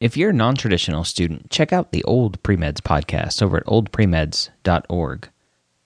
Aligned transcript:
If 0.00 0.16
you're 0.16 0.30
a 0.30 0.32
non 0.32 0.54
traditional 0.54 1.02
student, 1.02 1.50
check 1.50 1.72
out 1.72 1.90
the 1.90 2.04
Old 2.04 2.40
Premeds 2.44 2.80
podcast 2.80 3.42
over 3.42 3.56
at 3.56 3.66
oldpremeds.org. 3.66 5.28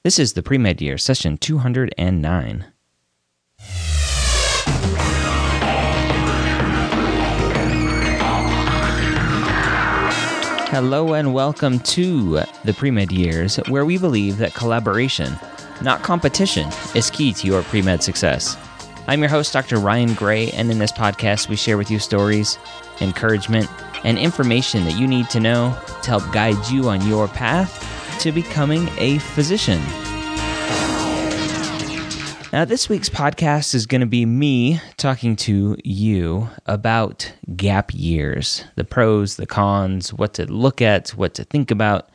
This 0.05 0.19
is 0.19 0.35
the 0.35 0.43
Premed 0.43 0.83
Year, 0.83 0.99
session 0.99 1.39
209. 1.39 2.67
Hello 10.69 11.15
and 11.15 11.33
welcome 11.33 11.81
to 11.81 12.33
the 12.65 12.73
Premed 12.73 13.13
Years, 13.13 13.57
where 13.69 13.87
we 13.87 13.97
believe 13.97 14.37
that 14.37 14.53
collaboration, 14.53 15.39
not 15.81 16.03
competition, 16.03 16.69
is 16.95 17.11
key 17.11 17.33
to 17.33 17.47
your 17.47 17.63
pre-med 17.63 18.03
success. 18.03 18.59
I'm 19.07 19.21
your 19.21 19.31
host, 19.31 19.55
Dr. 19.55 19.79
Ryan 19.79 20.13
Gray, 20.13 20.51
and 20.51 20.71
in 20.71 20.79
this 20.79 20.93
podcast, 20.93 21.49
we 21.49 21.57
share 21.57 21.79
with 21.79 21.91
you 21.91 21.99
stories, 21.99 22.59
encouragement, 23.01 23.71
and 24.05 24.19
information 24.19 24.85
that 24.85 24.99
you 24.99 25.07
need 25.07 25.31
to 25.31 25.41
know 25.41 25.77
to 26.03 26.11
help 26.11 26.33
guide 26.33 26.69
you 26.69 26.89
on 26.89 27.07
your 27.07 27.29
path 27.29 28.19
to 28.21 28.33
becoming 28.33 28.89
a 28.99 29.19
physician. 29.19 29.81
Now, 32.53 32.67
this 32.67 32.87
week's 32.87 33.09
podcast 33.09 33.75
is 33.75 33.87
going 33.87 34.03
to 34.03 34.07
be 34.07 34.27
me 34.27 34.79
talking 34.99 35.37
to 35.37 35.79
you 35.85 36.51
about 36.67 37.33
gap 37.57 37.91
years 37.95 38.65
the 38.77 38.85
pros, 38.85 39.37
the 39.37 39.47
cons, 39.47 40.13
what 40.13 40.35
to 40.35 40.45
look 40.53 40.83
at, 40.83 41.11
what 41.11 41.33
to 41.35 41.45
think 41.45 41.71
about. 41.71 42.11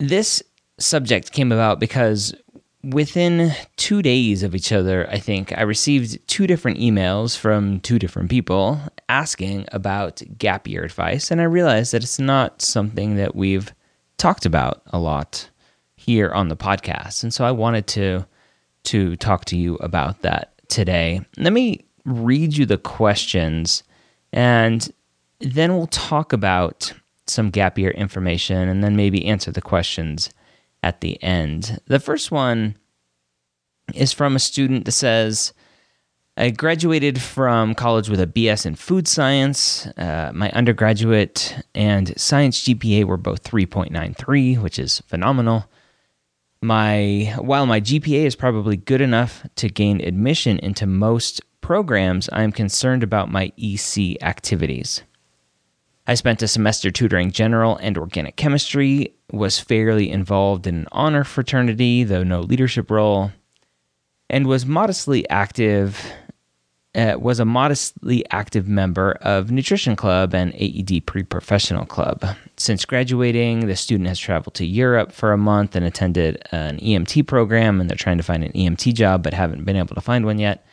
This 0.00 0.42
subject 0.78 1.30
came 1.30 1.52
about 1.52 1.78
because 1.78 2.34
within 2.82 3.52
two 3.76 4.02
days 4.02 4.42
of 4.42 4.54
each 4.54 4.72
other, 4.72 5.08
I 5.08 5.18
think, 5.18 5.56
I 5.56 5.62
received 5.62 6.26
two 6.26 6.48
different 6.48 6.78
emails 6.78 7.36
from 7.36 7.78
two 7.80 7.98
different 7.98 8.28
people 8.28 8.80
asking 9.10 9.66
about 9.72 10.22
gap 10.38 10.68
year 10.68 10.84
advice. 10.84 11.32
And 11.32 11.40
I 11.40 11.44
realized 11.44 11.92
that 11.92 12.04
it's 12.04 12.20
not 12.20 12.62
something 12.62 13.16
that 13.16 13.34
we've 13.34 13.74
talked 14.18 14.46
about 14.46 14.82
a 14.86 15.00
lot 15.00 15.50
here 15.96 16.30
on 16.30 16.48
the 16.48 16.56
podcast. 16.56 17.24
And 17.24 17.34
so 17.34 17.44
I 17.44 17.50
wanted 17.50 17.86
to 17.88 18.24
to 18.82 19.16
talk 19.16 19.44
to 19.46 19.58
you 19.58 19.74
about 19.76 20.22
that 20.22 20.54
today. 20.68 21.20
Let 21.36 21.52
me 21.52 21.84
read 22.06 22.56
you 22.56 22.64
the 22.64 22.78
questions 22.78 23.82
and 24.32 24.88
then 25.40 25.76
we'll 25.76 25.88
talk 25.88 26.32
about 26.32 26.92
some 27.26 27.50
gap 27.50 27.78
year 27.78 27.90
information 27.90 28.68
and 28.68 28.82
then 28.82 28.96
maybe 28.96 29.26
answer 29.26 29.50
the 29.50 29.60
questions 29.60 30.30
at 30.82 31.00
the 31.00 31.22
end. 31.22 31.80
The 31.86 32.00
first 32.00 32.30
one 32.30 32.76
is 33.92 34.12
from 34.12 34.36
a 34.36 34.38
student 34.38 34.84
that 34.84 34.92
says, 34.92 35.52
I 36.36 36.50
graduated 36.50 37.20
from 37.20 37.74
college 37.74 38.08
with 38.08 38.20
a 38.20 38.26
BS 38.26 38.64
in 38.64 38.74
food 38.74 39.06
science. 39.06 39.86
Uh, 39.98 40.30
my 40.34 40.50
undergraduate 40.52 41.56
and 41.74 42.18
science 42.18 42.62
GPA 42.62 43.04
were 43.04 43.16
both 43.16 43.42
3.93, 43.44 44.62
which 44.62 44.78
is 44.78 45.00
phenomenal 45.06 45.66
my 46.62 47.34
while 47.38 47.66
my 47.66 47.80
GPA 47.80 48.26
is 48.26 48.36
probably 48.36 48.76
good 48.76 49.00
enough 49.00 49.46
to 49.56 49.68
gain 49.68 50.00
admission 50.00 50.58
into 50.58 50.86
most 50.86 51.40
programs, 51.60 52.28
I 52.30 52.42
am 52.42 52.52
concerned 52.52 53.02
about 53.02 53.30
my 53.30 53.52
EC 53.56 54.22
activities. 54.22 55.02
I 56.06 56.14
spent 56.14 56.42
a 56.42 56.48
semester 56.48 56.90
tutoring 56.90 57.30
general 57.30 57.76
and 57.76 57.96
organic 57.96 58.36
chemistry, 58.36 59.14
was 59.32 59.60
fairly 59.60 60.10
involved 60.10 60.66
in 60.66 60.74
an 60.74 60.86
honor 60.90 61.24
fraternity, 61.24 62.02
though 62.02 62.24
no 62.24 62.40
leadership 62.40 62.90
role, 62.90 63.30
and 64.28 64.46
was 64.46 64.66
modestly 64.66 65.28
active 65.30 66.12
uh, 66.94 67.16
was 67.18 67.38
a 67.38 67.44
modestly 67.44 68.24
active 68.30 68.66
member 68.66 69.12
of 69.20 69.50
Nutrition 69.50 69.94
Club 69.96 70.34
and 70.34 70.52
AED 70.54 71.06
Pre 71.06 71.22
Professional 71.22 71.84
Club. 71.84 72.24
Since 72.56 72.84
graduating, 72.84 73.66
the 73.66 73.76
student 73.76 74.08
has 74.08 74.18
traveled 74.18 74.54
to 74.54 74.66
Europe 74.66 75.12
for 75.12 75.32
a 75.32 75.38
month 75.38 75.76
and 75.76 75.84
attended 75.84 76.42
an 76.52 76.78
EMT 76.78 77.26
program, 77.26 77.80
and 77.80 77.88
they're 77.88 77.96
trying 77.96 78.18
to 78.18 78.24
find 78.24 78.42
an 78.42 78.52
EMT 78.52 78.94
job 78.94 79.22
but 79.22 79.34
haven't 79.34 79.64
been 79.64 79.76
able 79.76 79.94
to 79.94 80.00
find 80.00 80.24
one 80.24 80.38
yet. 80.38 80.66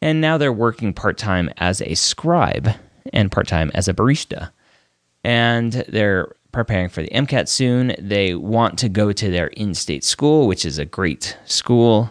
And 0.00 0.20
now 0.20 0.38
they're 0.38 0.52
working 0.52 0.92
part 0.92 1.18
time 1.18 1.50
as 1.58 1.80
a 1.82 1.94
scribe 1.94 2.70
and 3.12 3.30
part 3.30 3.46
time 3.46 3.70
as 3.74 3.88
a 3.88 3.94
barista. 3.94 4.50
And 5.22 5.72
they're 5.88 6.34
preparing 6.50 6.88
for 6.88 7.02
the 7.02 7.10
MCAT 7.10 7.48
soon. 7.48 7.94
They 7.98 8.34
want 8.34 8.78
to 8.80 8.88
go 8.88 9.12
to 9.12 9.30
their 9.30 9.48
in 9.48 9.74
state 9.74 10.02
school, 10.02 10.48
which 10.48 10.64
is 10.64 10.78
a 10.78 10.84
great 10.84 11.36
school 11.44 12.10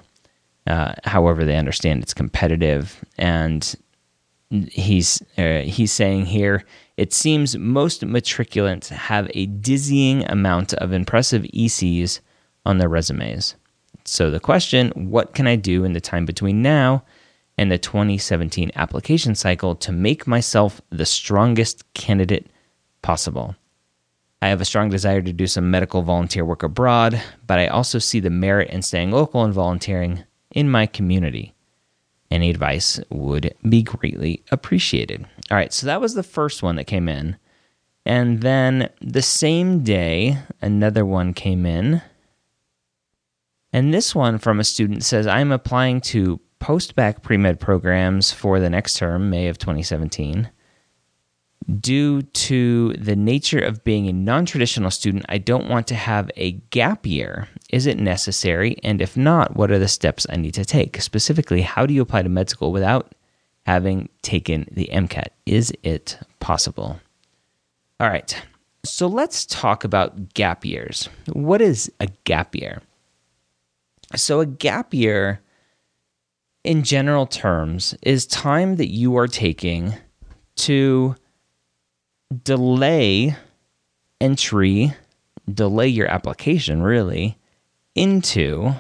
uh, 0.68 0.94
however, 1.04 1.44
they 1.44 1.58
understand 1.58 2.04
it's 2.04 2.14
competitive, 2.14 3.04
and 3.18 3.76
he's 4.70 5.22
uh, 5.38 5.60
he's 5.60 5.92
saying 5.92 6.26
here 6.26 6.64
it 6.98 7.14
seems 7.14 7.58
most 7.58 8.06
matriculants 8.06 8.90
have 8.90 9.30
a 9.34 9.48
dizzying 9.48 10.24
amount 10.30 10.74
of 10.76 10.94
impressive 10.94 11.44
ECs 11.44 12.20
on 12.66 12.78
their 12.78 12.90
resumes. 12.90 13.56
So 14.06 14.30
the 14.30 14.40
question, 14.40 14.92
what 15.10 15.34
can 15.34 15.48
I 15.48 15.56
do 15.56 15.84
in 15.84 15.94
the 15.94 16.02
time 16.02 16.26
between 16.26 16.62
now 16.62 17.04
and 17.58 17.72
the 17.72 17.78
2017 17.78 18.72
application 18.76 19.36
cycle 19.36 19.76
to 19.76 19.92
make 19.92 20.28
myself 20.28 20.82
the 20.90 21.06
strongest 21.06 21.92
candidate 21.94 22.48
possible? 23.02 23.56
I 24.42 24.50
have 24.50 24.62
a 24.62 24.66
strong 24.66 24.90
desire 24.90 25.22
to 25.22 25.34
do 25.34 25.46
some 25.46 25.70
medical 25.70 26.02
volunteer 26.02 26.44
work 26.44 26.64
abroad, 26.64 27.22
but 27.46 27.60
I 27.60 27.68
also 27.68 28.00
see 28.00 28.20
the 28.20 28.32
merit 28.32 28.70
in 28.70 28.82
staying 28.82 29.12
local 29.12 29.44
and 29.44 29.54
volunteering 29.54 30.24
in 30.52 30.70
my 30.70 30.86
community. 30.86 31.54
Any 32.30 32.50
advice 32.50 33.00
would 33.10 33.54
be 33.68 33.84
greatly 33.84 34.44
appreciated. 34.52 35.26
All 35.50 35.58
right, 35.58 35.74
so 35.74 35.86
that 35.88 36.00
was 36.00 36.14
the 36.14 36.24
first 36.24 36.64
one 36.64 36.78
that 36.78 36.86
came 36.86 37.10
in. 37.10 37.38
And 38.06 38.42
then 38.42 38.90
the 39.02 39.22
same 39.22 39.84
day, 39.84 40.40
another 40.62 41.06
one 41.06 41.34
came 41.34 41.66
in. 41.66 42.02
And 43.74 43.94
this 43.94 44.16
one 44.16 44.38
from 44.38 44.60
a 44.60 44.64
student 44.64 45.04
says, 45.04 45.28
I'm 45.28 45.52
applying 45.52 46.02
to 46.02 46.40
post 46.60 46.96
bac 46.96 47.22
pre 47.22 47.38
med 47.38 47.60
programs 47.60 48.32
for 48.32 48.60
the 48.60 48.70
next 48.70 48.96
term, 48.98 49.30
May 49.30 49.48
of 49.48 49.58
2017. 49.58 50.50
Due 51.80 52.24
to 52.24 52.94
the 52.94 53.16
nature 53.16 53.60
of 53.60 53.84
being 53.84 54.08
a 54.08 54.14
non 54.14 54.46
traditional 54.46 54.90
student, 54.90 55.26
I 55.30 55.38
don't 55.38 55.70
want 55.70 55.88
to 55.88 55.96
have 55.96 56.32
a 56.36 56.54
gap 56.72 57.06
year. 57.06 57.48
Is 57.70 57.86
it 57.86 58.00
necessary? 58.00 58.78
And 58.84 59.02
if 59.02 59.16
not, 59.16 59.56
what 59.56 59.72
are 59.72 59.80
the 59.80 59.88
steps 59.88 60.26
I 60.30 60.38
need 60.38 60.56
to 60.56 60.66
take? 60.66 61.00
Specifically, 61.02 61.62
how 61.62 61.86
do 61.86 61.94
you 61.94 62.02
apply 62.02 62.24
to 62.24 62.30
med 62.30 62.50
school 62.50 62.72
without 62.72 63.14
having 63.66 64.10
taken 64.24 64.68
the 64.72 64.90
MCAT? 64.92 65.28
Is 65.46 65.72
it 65.84 66.18
possible? 66.40 67.00
All 68.00 68.10
right, 68.10 68.36
so 68.84 69.06
let's 69.06 69.46
talk 69.46 69.84
about 69.84 70.34
gap 70.34 70.66
years. 70.66 71.08
What 71.32 71.62
is 71.62 71.92
a 72.00 72.08
gap 72.24 72.56
year? 72.56 72.82
So, 74.16 74.40
a 74.40 74.46
gap 74.46 74.94
year, 74.94 75.42
in 76.64 76.84
general 76.84 77.28
terms, 77.28 77.96
is 78.02 78.26
time 78.26 78.78
that 78.78 78.90
you 78.90 79.16
are 79.18 79.28
taking 79.28 79.94
to 80.58 81.16
delay 82.44 83.36
entry, 84.20 84.94
delay 85.52 85.88
your 85.88 86.08
application 86.08 86.82
really 86.82 87.38
into 87.96 88.74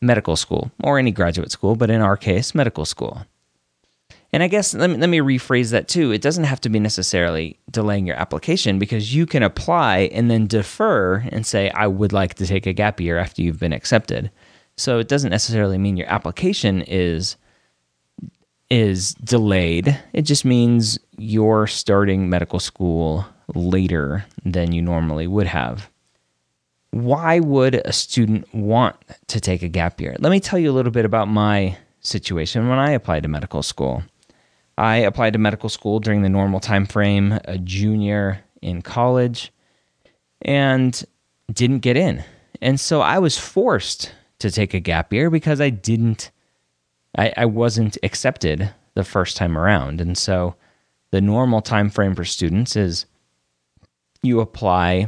medical 0.00 0.36
school 0.36 0.70
or 0.82 0.98
any 0.98 1.10
graduate 1.10 1.50
school, 1.50 1.74
but 1.74 1.90
in 1.90 2.00
our 2.00 2.16
case, 2.16 2.54
medical 2.54 2.84
school. 2.84 3.26
And 4.32 4.42
I 4.42 4.48
guess 4.48 4.74
let 4.74 4.90
me, 4.90 4.96
let 4.96 5.08
me 5.08 5.18
rephrase 5.18 5.70
that 5.70 5.88
too. 5.88 6.12
It 6.12 6.20
doesn't 6.20 6.44
have 6.44 6.60
to 6.62 6.68
be 6.68 6.78
necessarily 6.78 7.58
delaying 7.70 8.06
your 8.06 8.16
application 8.16 8.78
because 8.78 9.14
you 9.14 9.24
can 9.24 9.42
apply 9.42 10.10
and 10.12 10.30
then 10.30 10.46
defer 10.46 11.26
and 11.30 11.46
say, 11.46 11.70
I 11.70 11.86
would 11.86 12.12
like 12.12 12.34
to 12.34 12.46
take 12.46 12.66
a 12.66 12.72
gap 12.72 13.00
year 13.00 13.18
after 13.18 13.42
you've 13.42 13.60
been 13.60 13.72
accepted. 13.72 14.30
So 14.76 14.98
it 14.98 15.08
doesn't 15.08 15.30
necessarily 15.30 15.78
mean 15.78 15.96
your 15.96 16.08
application 16.08 16.82
is 16.82 17.36
is 18.70 19.14
delayed. 19.14 19.98
It 20.12 20.22
just 20.22 20.44
means 20.44 20.98
you're 21.16 21.66
starting 21.66 22.28
medical 22.28 22.60
school 22.60 23.24
later 23.54 24.24
than 24.44 24.72
you 24.72 24.82
normally 24.82 25.26
would 25.26 25.46
have. 25.46 25.90
Why 26.90 27.40
would 27.40 27.74
a 27.74 27.92
student 27.92 28.52
want 28.54 28.96
to 29.28 29.40
take 29.40 29.62
a 29.62 29.68
gap 29.68 30.00
year? 30.00 30.16
Let 30.18 30.30
me 30.30 30.40
tell 30.40 30.58
you 30.58 30.70
a 30.70 30.74
little 30.74 30.92
bit 30.92 31.04
about 31.04 31.28
my 31.28 31.76
situation 32.00 32.68
when 32.68 32.78
I 32.78 32.92
applied 32.92 33.22
to 33.24 33.28
medical 33.28 33.62
school. 33.62 34.02
I 34.78 34.96
applied 34.96 35.32
to 35.32 35.38
medical 35.38 35.68
school 35.68 36.00
during 36.00 36.22
the 36.22 36.28
normal 36.28 36.60
time 36.60 36.86
frame, 36.86 37.38
a 37.44 37.58
junior 37.58 38.44
in 38.62 38.82
college, 38.82 39.52
and 40.42 41.02
didn't 41.52 41.78
get 41.80 41.96
in. 41.96 42.24
And 42.60 42.78
so 42.80 43.00
I 43.00 43.18
was 43.18 43.38
forced 43.38 44.12
to 44.38 44.50
take 44.50 44.74
a 44.74 44.80
gap 44.80 45.12
year 45.12 45.30
because 45.30 45.60
I 45.60 45.70
didn't 45.70 46.30
I, 47.16 47.32
I 47.36 47.46
wasn't 47.46 47.98
accepted 48.02 48.72
the 48.94 49.04
first 49.04 49.36
time 49.36 49.56
around. 49.56 50.00
And 50.00 50.16
so 50.16 50.54
the 51.10 51.20
normal 51.20 51.62
time 51.62 51.90
frame 51.90 52.14
for 52.14 52.24
students 52.24 52.76
is 52.76 53.06
you 54.22 54.40
apply 54.40 55.06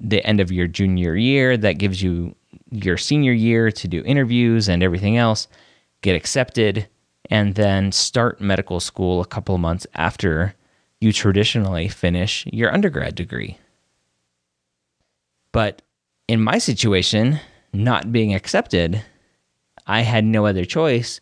the 0.00 0.24
end 0.24 0.40
of 0.40 0.52
your 0.52 0.66
junior 0.66 1.16
year 1.16 1.56
that 1.56 1.78
gives 1.78 2.02
you 2.02 2.34
your 2.70 2.96
senior 2.96 3.32
year 3.32 3.70
to 3.70 3.88
do 3.88 4.02
interviews 4.04 4.68
and 4.68 4.82
everything 4.82 5.16
else 5.16 5.48
get 6.02 6.16
accepted 6.16 6.88
and 7.30 7.54
then 7.54 7.90
start 7.92 8.40
medical 8.40 8.80
school 8.80 9.20
a 9.20 9.26
couple 9.26 9.54
of 9.54 9.60
months 9.60 9.86
after 9.94 10.54
you 11.00 11.12
traditionally 11.12 11.88
finish 11.88 12.46
your 12.52 12.72
undergrad 12.72 13.14
degree 13.14 13.56
but 15.52 15.82
in 16.28 16.42
my 16.42 16.58
situation 16.58 17.38
not 17.72 18.12
being 18.12 18.34
accepted 18.34 19.02
i 19.86 20.00
had 20.00 20.24
no 20.24 20.46
other 20.46 20.64
choice 20.64 21.20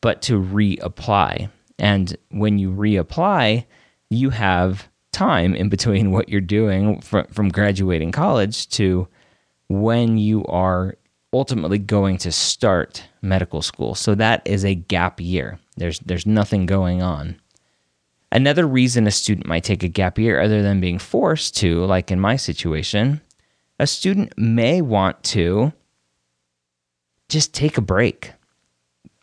but 0.00 0.22
to 0.22 0.40
reapply 0.40 1.50
and 1.78 2.16
when 2.30 2.58
you 2.58 2.70
reapply 2.70 3.64
you 4.10 4.30
have 4.30 4.88
time 5.12 5.54
in 5.54 5.68
between 5.68 6.10
what 6.12 6.28
you're 6.28 6.40
doing 6.40 7.00
from, 7.00 7.26
from 7.26 7.48
graduating 7.48 8.12
college 8.12 8.68
to 8.68 9.08
when 9.68 10.18
you 10.18 10.44
are 10.46 10.96
ultimately 11.32 11.78
going 11.78 12.16
to 12.18 12.32
start 12.32 13.04
medical 13.20 13.60
school. 13.62 13.94
So 13.94 14.14
that 14.14 14.42
is 14.46 14.64
a 14.64 14.74
gap 14.74 15.20
year. 15.20 15.58
There's 15.76 15.98
there's 16.00 16.26
nothing 16.26 16.66
going 16.66 17.02
on. 17.02 17.36
Another 18.30 18.66
reason 18.66 19.06
a 19.06 19.10
student 19.10 19.46
might 19.46 19.64
take 19.64 19.82
a 19.82 19.88
gap 19.88 20.18
year 20.18 20.40
other 20.40 20.62
than 20.62 20.80
being 20.80 20.98
forced 20.98 21.56
to, 21.58 21.84
like 21.84 22.10
in 22.10 22.20
my 22.20 22.36
situation, 22.36 23.20
a 23.78 23.86
student 23.86 24.36
may 24.36 24.82
want 24.82 25.22
to 25.24 25.72
just 27.28 27.54
take 27.54 27.78
a 27.78 27.82
break. 27.82 28.32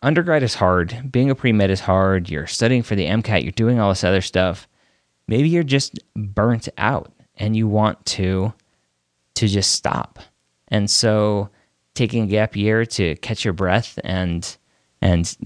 Undergrad 0.02 0.42
is 0.42 0.54
hard. 0.54 1.10
Being 1.10 1.30
a 1.30 1.34
pre 1.34 1.52
med 1.52 1.70
is 1.70 1.80
hard. 1.80 2.30
You're 2.30 2.46
studying 2.46 2.82
for 2.82 2.94
the 2.94 3.06
MCAT. 3.06 3.42
You're 3.42 3.52
doing 3.52 3.80
all 3.80 3.90
this 3.90 4.04
other 4.04 4.20
stuff 4.20 4.68
maybe 5.28 5.48
you're 5.48 5.62
just 5.62 5.98
burnt 6.14 6.68
out 6.78 7.12
and 7.36 7.56
you 7.56 7.68
want 7.68 8.04
to 8.06 8.52
to 9.34 9.48
just 9.48 9.72
stop. 9.72 10.18
And 10.68 10.90
so 10.90 11.50
taking 11.94 12.24
a 12.24 12.26
gap 12.26 12.56
year 12.56 12.86
to 12.86 13.16
catch 13.16 13.44
your 13.44 13.54
breath 13.54 13.98
and 14.04 14.56
and 15.02 15.36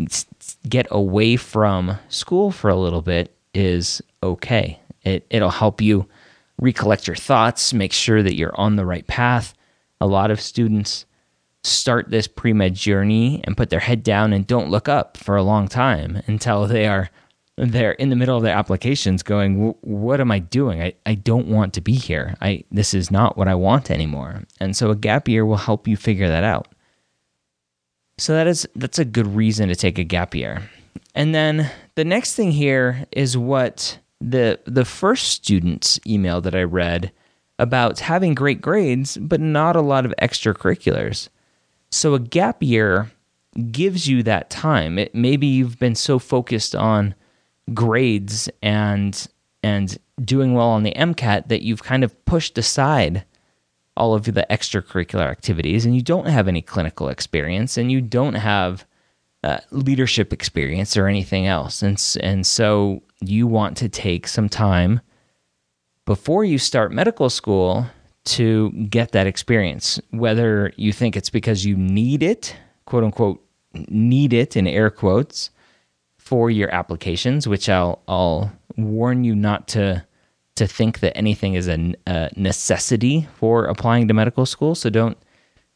get 0.68 0.86
away 0.90 1.36
from 1.36 1.98
school 2.08 2.50
for 2.50 2.70
a 2.70 2.76
little 2.76 3.02
bit 3.02 3.34
is 3.52 4.00
okay. 4.22 4.78
It 5.02 5.26
it'll 5.30 5.50
help 5.50 5.80
you 5.80 6.08
recollect 6.60 7.06
your 7.06 7.16
thoughts, 7.16 7.72
make 7.72 7.92
sure 7.92 8.22
that 8.22 8.36
you're 8.36 8.58
on 8.58 8.76
the 8.76 8.86
right 8.86 9.06
path. 9.06 9.54
A 10.00 10.06
lot 10.06 10.30
of 10.30 10.40
students 10.40 11.04
start 11.62 12.10
this 12.10 12.26
pre-med 12.26 12.74
journey 12.74 13.42
and 13.44 13.56
put 13.56 13.70
their 13.70 13.80
head 13.80 14.02
down 14.02 14.32
and 14.32 14.46
don't 14.46 14.70
look 14.70 14.88
up 14.88 15.16
for 15.16 15.36
a 15.36 15.42
long 15.42 15.68
time 15.68 16.22
until 16.26 16.66
they 16.66 16.86
are 16.86 17.10
they're 17.56 17.92
in 17.92 18.08
the 18.08 18.16
middle 18.16 18.36
of 18.36 18.42
their 18.42 18.56
applications 18.56 19.22
going 19.22 19.74
what 19.82 20.20
am 20.20 20.30
i 20.30 20.38
doing? 20.38 20.80
I, 20.80 20.94
I 21.04 21.14
don't 21.14 21.48
want 21.48 21.74
to 21.74 21.82
be 21.82 21.92
here. 21.92 22.34
I 22.40 22.64
this 22.70 22.94
is 22.94 23.10
not 23.10 23.36
what 23.36 23.48
i 23.48 23.54
want 23.54 23.90
anymore. 23.90 24.44
And 24.60 24.74
so 24.74 24.90
a 24.90 24.96
gap 24.96 25.28
year 25.28 25.44
will 25.44 25.58
help 25.58 25.86
you 25.86 25.96
figure 25.96 26.28
that 26.28 26.44
out. 26.44 26.68
So 28.16 28.32
that 28.32 28.46
is 28.46 28.66
that's 28.76 28.98
a 28.98 29.04
good 29.04 29.26
reason 29.26 29.68
to 29.68 29.76
take 29.76 29.98
a 29.98 30.04
gap 30.04 30.34
year. 30.34 30.70
And 31.14 31.34
then 31.34 31.70
the 31.96 32.04
next 32.04 32.34
thing 32.34 32.52
here 32.52 33.04
is 33.12 33.36
what 33.36 33.98
the 34.20 34.60
the 34.64 34.84
first 34.84 35.28
student's 35.28 35.98
email 36.06 36.40
that 36.40 36.54
i 36.54 36.62
read 36.62 37.10
about 37.58 38.00
having 38.00 38.34
great 38.34 38.60
grades 38.60 39.16
but 39.18 39.40
not 39.40 39.76
a 39.76 39.80
lot 39.80 40.04
of 40.04 40.14
extracurriculars 40.20 41.28
so 41.90 42.14
a 42.14 42.20
gap 42.20 42.62
year 42.62 43.10
gives 43.70 44.06
you 44.06 44.22
that 44.22 44.50
time. 44.50 44.98
It 44.98 45.14
maybe 45.14 45.46
you've 45.46 45.78
been 45.78 45.94
so 45.94 46.18
focused 46.18 46.74
on 46.74 47.14
grades 47.74 48.48
and 48.62 49.26
and 49.62 49.98
doing 50.22 50.54
well 50.54 50.68
on 50.68 50.82
the 50.82 50.92
MCAT 50.92 51.48
that 51.48 51.62
you've 51.62 51.82
kind 51.82 52.04
of 52.04 52.24
pushed 52.24 52.58
aside 52.58 53.24
all 53.96 54.14
of 54.14 54.24
the 54.24 54.46
extracurricular 54.50 55.26
activities 55.26 55.84
and 55.84 55.94
you 55.94 56.02
don't 56.02 56.26
have 56.26 56.48
any 56.48 56.62
clinical 56.62 57.08
experience 57.08 57.76
and 57.76 57.90
you 57.92 58.00
don't 58.00 58.34
have 58.34 58.86
uh, 59.42 59.58
leadership 59.70 60.32
experience 60.32 60.96
or 60.96 61.06
anything 61.06 61.46
else. 61.46 61.82
And 61.82 62.02
and 62.20 62.46
so 62.46 63.02
you 63.20 63.46
want 63.46 63.76
to 63.78 63.88
take 63.88 64.26
some 64.26 64.48
time 64.48 65.00
before 66.06 66.44
you 66.44 66.58
start 66.58 66.92
medical 66.92 67.28
school 67.28 67.86
to 68.30 68.70
get 68.88 69.12
that 69.12 69.26
experience 69.26 70.00
whether 70.10 70.72
you 70.76 70.92
think 70.92 71.16
it's 71.16 71.30
because 71.30 71.64
you 71.64 71.76
need 71.76 72.22
it 72.22 72.56
quote 72.86 73.04
unquote 73.04 73.42
need 73.88 74.32
it 74.32 74.56
in 74.56 74.66
air 74.66 74.90
quotes 74.90 75.50
for 76.18 76.50
your 76.50 76.72
applications, 76.72 77.48
which 77.48 77.68
I'll 77.68 78.02
I'll 78.06 78.52
warn 78.76 79.24
you 79.24 79.34
not 79.34 79.68
to 79.68 80.04
to 80.56 80.66
think 80.66 81.00
that 81.00 81.16
anything 81.16 81.54
is 81.54 81.68
a, 81.68 81.94
a 82.06 82.30
necessity 82.36 83.26
for 83.34 83.64
applying 83.64 84.08
to 84.08 84.14
medical 84.14 84.46
school. 84.46 84.74
So 84.74 84.90
don't 84.90 85.16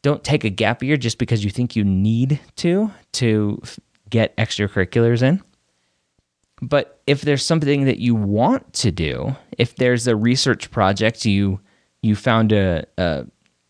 don't 0.01 0.23
take 0.23 0.43
a 0.43 0.49
gap 0.49 0.83
year 0.83 0.97
just 0.97 1.17
because 1.17 1.43
you 1.43 1.49
think 1.49 1.75
you 1.75 1.83
need 1.83 2.39
to 2.57 2.91
to 3.13 3.61
get 4.09 4.35
extracurriculars 4.37 5.23
in. 5.23 5.41
But 6.61 7.01
if 7.05 7.21
there's 7.21 7.43
something 7.43 7.85
that 7.85 7.99
you 7.99 8.15
want 8.15 8.71
to 8.75 8.91
do, 8.91 9.35
if 9.57 9.75
there's 9.75 10.07
a 10.07 10.15
research 10.15 10.71
project 10.71 11.25
you 11.25 11.59
you 12.05 12.15
found 12.15 12.51
a, 12.51 12.85
a 12.97 13.25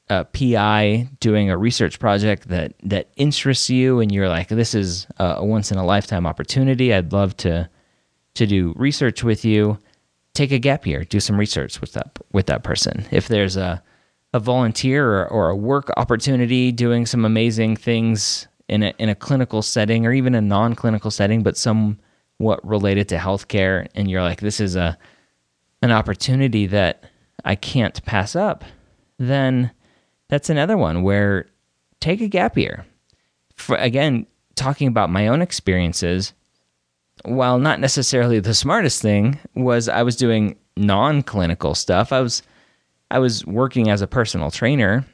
a 0.08 0.24
PI 0.26 1.10
doing 1.20 1.50
a 1.50 1.58
research 1.58 2.00
project 2.00 2.50
that 2.50 2.74
that 2.84 3.10
interests 3.16 3.70
you, 3.70 4.00
and 4.00 4.12
you're 4.12 4.30
like, 4.30 4.50
"This 4.50 4.76
is 4.76 5.08
a 5.18 5.44
once 5.44 5.72
in 5.72 5.78
a 5.78 5.86
lifetime 5.86 6.28
opportunity. 6.28 6.94
I'd 6.94 7.12
love 7.12 7.36
to 7.38 7.70
to 8.36 8.46
do 8.46 8.74
research 8.76 9.24
with 9.24 9.46
you." 9.46 9.80
Take 10.34 10.52
a 10.52 10.60
gap 10.60 10.86
year, 10.86 11.06
do 11.06 11.22
some 11.22 11.38
research 11.38 11.80
with 11.80 11.94
that 11.94 12.20
with 12.34 12.48
that 12.48 12.64
person. 12.64 13.06
If 13.10 13.28
there's 13.30 13.56
a 13.58 13.82
a 14.34 14.40
volunteer 14.40 15.10
or, 15.10 15.28
or 15.28 15.50
a 15.50 15.56
work 15.56 15.90
opportunity 15.96 16.74
doing 16.74 17.06
some 17.06 17.24
amazing 17.24 17.78
things 17.78 18.48
in 18.68 18.84
a 18.84 18.94
in 19.00 19.08
a 19.08 19.16
clinical 19.16 19.62
setting 19.62 20.06
or 20.06 20.12
even 20.12 20.36
a 20.36 20.42
non 20.42 20.76
clinical 20.76 21.10
setting, 21.10 21.42
but 21.42 21.56
somewhat 21.56 22.60
related 22.68 23.08
to 23.10 23.18
healthcare, 23.18 23.88
and 23.96 24.12
you're 24.12 24.22
like, 24.22 24.42
"This 24.42 24.60
is 24.60 24.76
a 24.76 24.98
an 25.82 25.92
opportunity 25.92 26.68
that 26.68 27.06
I 27.46 27.56
can't 27.56 28.04
pass 28.06 28.36
up," 28.36 28.66
then 29.18 29.72
that's 30.28 30.50
another 30.50 30.76
one 30.78 31.04
where 31.04 31.46
take 32.00 32.22
a 32.22 32.28
gap 32.28 32.58
year. 32.58 32.86
For, 33.56 33.78
again, 33.78 34.28
talking 34.56 34.88
about 34.88 35.10
my 35.10 35.28
own 35.28 35.42
experiences, 35.42 36.34
while 37.24 37.58
not 37.58 37.80
necessarily 37.80 38.40
the 38.40 38.54
smartest 38.54 39.02
thing, 39.02 39.40
was 39.56 39.88
I 39.88 40.04
was 40.04 40.16
doing 40.16 40.58
non-clinical 40.78 41.76
stuff. 41.76 42.12
I 42.12 42.22
was 42.22 42.44
I 43.12 43.20
was 43.20 43.46
working 43.46 43.90
as 43.90 44.02
a 44.02 44.08
personal 44.08 44.52
trainer 44.52 45.06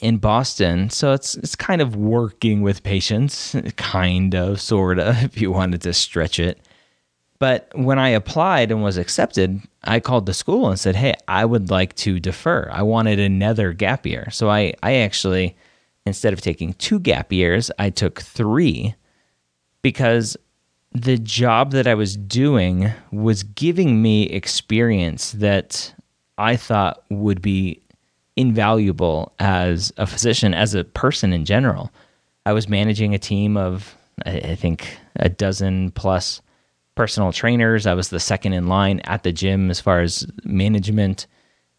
in 0.00 0.18
Boston, 0.18 0.88
so 0.90 1.12
it's 1.12 1.34
it's 1.36 1.56
kind 1.56 1.82
of 1.82 1.96
working 1.96 2.62
with 2.62 2.82
patients, 2.82 3.54
kind 3.76 4.34
of, 4.34 4.60
sort 4.60 4.98
of, 4.98 5.22
if 5.24 5.40
you 5.40 5.50
wanted 5.50 5.82
to 5.82 5.92
stretch 5.92 6.38
it. 6.38 6.58
But 7.42 7.72
when 7.74 7.98
I 7.98 8.10
applied 8.10 8.70
and 8.70 8.84
was 8.84 8.98
accepted, 8.98 9.60
I 9.82 9.98
called 9.98 10.26
the 10.26 10.32
school 10.32 10.68
and 10.68 10.78
said, 10.78 10.94
Hey, 10.94 11.14
I 11.26 11.44
would 11.44 11.70
like 11.70 11.92
to 11.96 12.20
defer. 12.20 12.70
I 12.72 12.82
wanted 12.82 13.18
another 13.18 13.72
gap 13.72 14.06
year. 14.06 14.28
So 14.30 14.48
I, 14.48 14.74
I 14.80 14.98
actually 14.98 15.56
instead 16.06 16.32
of 16.32 16.40
taking 16.40 16.74
two 16.74 17.00
gap 17.00 17.32
years, 17.32 17.68
I 17.80 17.90
took 17.90 18.20
three 18.20 18.94
because 19.82 20.36
the 20.92 21.18
job 21.18 21.72
that 21.72 21.88
I 21.88 21.94
was 21.94 22.16
doing 22.16 22.92
was 23.10 23.42
giving 23.42 24.00
me 24.00 24.24
experience 24.28 25.32
that 25.32 25.92
I 26.38 26.54
thought 26.54 27.02
would 27.08 27.42
be 27.42 27.82
invaluable 28.36 29.32
as 29.40 29.92
a 29.96 30.06
physician, 30.06 30.54
as 30.54 30.74
a 30.74 30.84
person 30.84 31.32
in 31.32 31.44
general. 31.44 31.90
I 32.46 32.52
was 32.52 32.68
managing 32.68 33.16
a 33.16 33.18
team 33.18 33.56
of, 33.56 33.96
I 34.24 34.54
think, 34.54 34.96
a 35.16 35.28
dozen 35.28 35.90
plus 35.90 36.40
personal 36.94 37.32
trainers. 37.32 37.86
I 37.86 37.94
was 37.94 38.08
the 38.08 38.20
second 38.20 38.52
in 38.52 38.66
line 38.66 39.00
at 39.00 39.22
the 39.22 39.32
gym 39.32 39.70
as 39.70 39.80
far 39.80 40.00
as 40.00 40.26
management, 40.44 41.26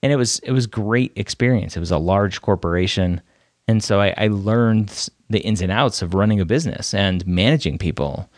and 0.02 0.12
it 0.12 0.16
was 0.16 0.40
it 0.40 0.52
was 0.52 0.68
great 0.68 1.14
experience. 1.16 1.76
It 1.76 1.80
was 1.82 1.92
a 1.92 1.98
large 1.98 2.42
corporation, 2.42 3.22
and 3.68 3.84
so 3.84 4.02
I, 4.02 4.14
I 4.18 4.28
learned 4.28 5.10
the 5.30 5.40
ins 5.40 5.62
and 5.62 5.72
outs 5.72 6.02
of 6.02 6.14
running 6.14 6.40
a 6.40 6.46
business 6.46 6.94
and 6.94 7.26
managing 7.26 7.78
people. 7.78 8.30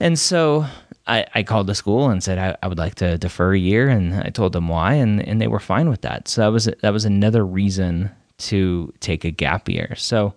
And 0.00 0.18
so 0.18 0.66
I, 1.06 1.26
I 1.34 1.42
called 1.42 1.66
the 1.66 1.74
school 1.74 2.08
and 2.10 2.22
said 2.22 2.38
I, 2.38 2.56
I, 2.62 2.68
would 2.68 2.78
like 2.78 2.94
to 2.96 3.18
defer 3.18 3.54
a 3.54 3.58
year, 3.58 3.88
and 3.88 4.14
I 4.14 4.28
told 4.30 4.52
them 4.52 4.68
why, 4.68 4.94
and, 4.94 5.26
and 5.26 5.40
they 5.40 5.48
were 5.48 5.58
fine 5.58 5.88
with 5.88 6.02
that. 6.02 6.28
So 6.28 6.42
that 6.42 6.52
was 6.52 6.66
that 6.66 6.92
was 6.92 7.04
another 7.04 7.44
reason 7.44 8.10
to 8.38 8.92
take 9.00 9.24
a 9.24 9.30
gap 9.30 9.68
year. 9.68 9.94
So 9.96 10.34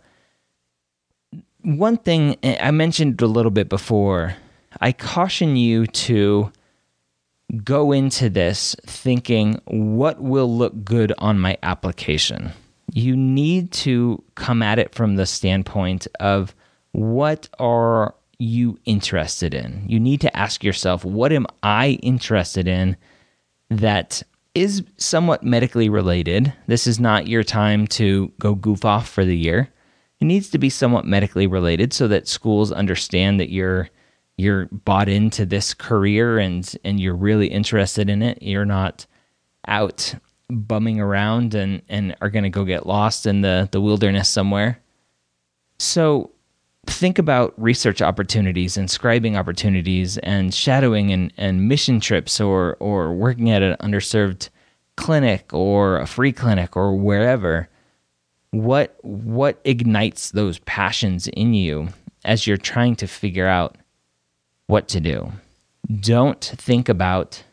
one 1.62 1.98
thing 1.98 2.38
eh, 2.44 2.58
I 2.60 2.72
mentioned 2.72 3.22
a 3.22 3.28
little 3.28 3.52
bit 3.52 3.70
before, 3.70 4.36
I 4.80 4.92
caution 4.92 5.56
you 5.56 5.88
to 5.88 6.52
go 7.64 7.92
into 7.92 8.30
this 8.30 8.76
thinking 8.86 9.60
what 9.66 10.22
will 10.22 10.56
look 10.56 10.84
good 10.84 11.14
on 11.18 11.40
my 11.40 11.58
application. 11.64 12.52
You 12.94 13.16
need 13.16 13.72
to 13.74 14.24
come 14.36 14.62
at 14.62 14.80
it 14.80 14.96
from 14.96 15.16
the 15.16 15.26
standpoint 15.26 16.08
of 16.20 16.56
what 16.94 17.50
are 17.60 18.16
you 18.38 18.80
interested 18.86 19.54
in? 19.54 19.84
You 19.88 20.00
need 20.00 20.22
to 20.22 20.36
ask 20.36 20.64
yourself, 20.64 21.06
what 21.06 21.32
am 21.32 21.46
I 21.62 22.00
interested 22.02 22.68
in 22.68 22.98
that 23.70 24.24
is 24.56 24.84
somewhat 24.98 25.44
medically 25.44 25.90
related? 25.90 26.52
This 26.68 26.88
is 26.88 27.00
not 27.00 27.28
your 27.28 27.44
time 27.44 27.88
to 27.88 28.32
go 28.40 28.56
goof 28.56 28.84
off 28.84 29.08
for 29.08 29.24
the 29.24 29.38
year. 29.38 29.70
It 30.20 30.26
needs 30.26 30.50
to 30.50 30.58
be 30.58 30.70
somewhat 30.70 31.06
medically 31.06 31.48
related 31.48 31.94
so 31.94 32.08
that 32.10 32.28
schools 32.28 32.72
understand 32.72 33.40
that 33.40 33.50
you're 33.52 33.90
you're 34.38 34.68
bought 34.72 35.10
into 35.10 35.46
this 35.46 35.74
career 35.74 36.40
and 36.40 36.76
and 36.84 37.00
you're 37.00 37.16
really 37.16 37.48
interested 37.48 38.10
in 38.10 38.22
it. 38.22 38.42
You're 38.42 38.66
not 38.66 39.06
out 39.68 40.16
bumming 40.50 41.00
around 41.00 41.54
and 41.54 41.82
and 41.90 42.16
are 42.22 42.30
going 42.30 42.44
to 42.44 42.50
go 42.50 42.66
get 42.66 42.86
lost 42.86 43.26
in 43.26 43.42
the 43.42 43.70
the 43.72 43.82
wilderness 43.82 44.30
somewhere. 44.30 44.80
So 45.80 46.32
think 46.88 47.20
about 47.20 47.54
research 47.62 48.02
opportunities 48.02 48.78
and 48.78 48.90
scribing 48.90 49.38
opportunities 49.38 50.18
and 50.20 50.54
shadowing 50.54 51.12
and, 51.12 51.32
and 51.38 51.68
mission 51.68 52.00
trips 52.00 52.40
or 52.42 52.78
or 52.80 53.14
working 53.14 53.50
at 53.52 53.62
an 53.62 53.78
underserved 53.78 54.50
clinic 54.98 55.54
or 55.54 55.98
a 55.98 56.08
free 56.08 56.32
clinic 56.32 56.76
or 56.76 56.96
wherever 56.96 57.70
what 58.52 58.98
what 59.02 59.62
ignites 59.64 60.32
those 60.32 60.60
passions 60.60 61.28
in 61.30 61.54
you 61.54 61.88
as 62.26 62.46
you're 62.46 62.58
trying 62.58 62.96
to 62.96 63.08
figure 63.08 63.48
out 63.48 63.78
what 64.72 64.88
to 64.88 65.00
do 65.00 65.32
don't 66.00 66.54
think 66.58 66.90
about 66.90 67.44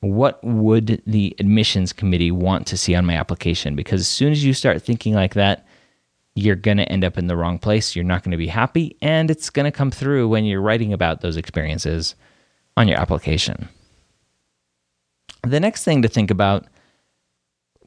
what 0.00 0.42
would 0.42 1.02
the 1.06 1.36
admissions 1.38 1.92
committee 1.92 2.30
want 2.30 2.66
to 2.66 2.76
see 2.76 2.94
on 2.94 3.06
my 3.06 3.14
application 3.14 3.76
because 3.76 4.00
as 4.00 4.08
soon 4.08 4.32
as 4.32 4.44
you 4.44 4.52
start 4.52 4.82
thinking 4.82 5.14
like 5.14 5.34
that 5.34 5.66
you're 6.34 6.56
going 6.56 6.76
to 6.76 6.90
end 6.90 7.04
up 7.04 7.18
in 7.18 7.26
the 7.26 7.36
wrong 7.36 7.58
place. 7.58 7.94
You're 7.94 8.04
not 8.04 8.22
going 8.22 8.32
to 8.32 8.36
be 8.36 8.46
happy, 8.46 8.96
and 9.02 9.30
it's 9.30 9.50
going 9.50 9.64
to 9.64 9.76
come 9.76 9.90
through 9.90 10.28
when 10.28 10.44
you're 10.44 10.60
writing 10.60 10.92
about 10.92 11.20
those 11.20 11.36
experiences 11.36 12.14
on 12.76 12.88
your 12.88 12.98
application. 12.98 13.68
The 15.42 15.60
next 15.60 15.84
thing 15.84 16.02
to 16.02 16.08
think 16.08 16.30
about 16.30 16.66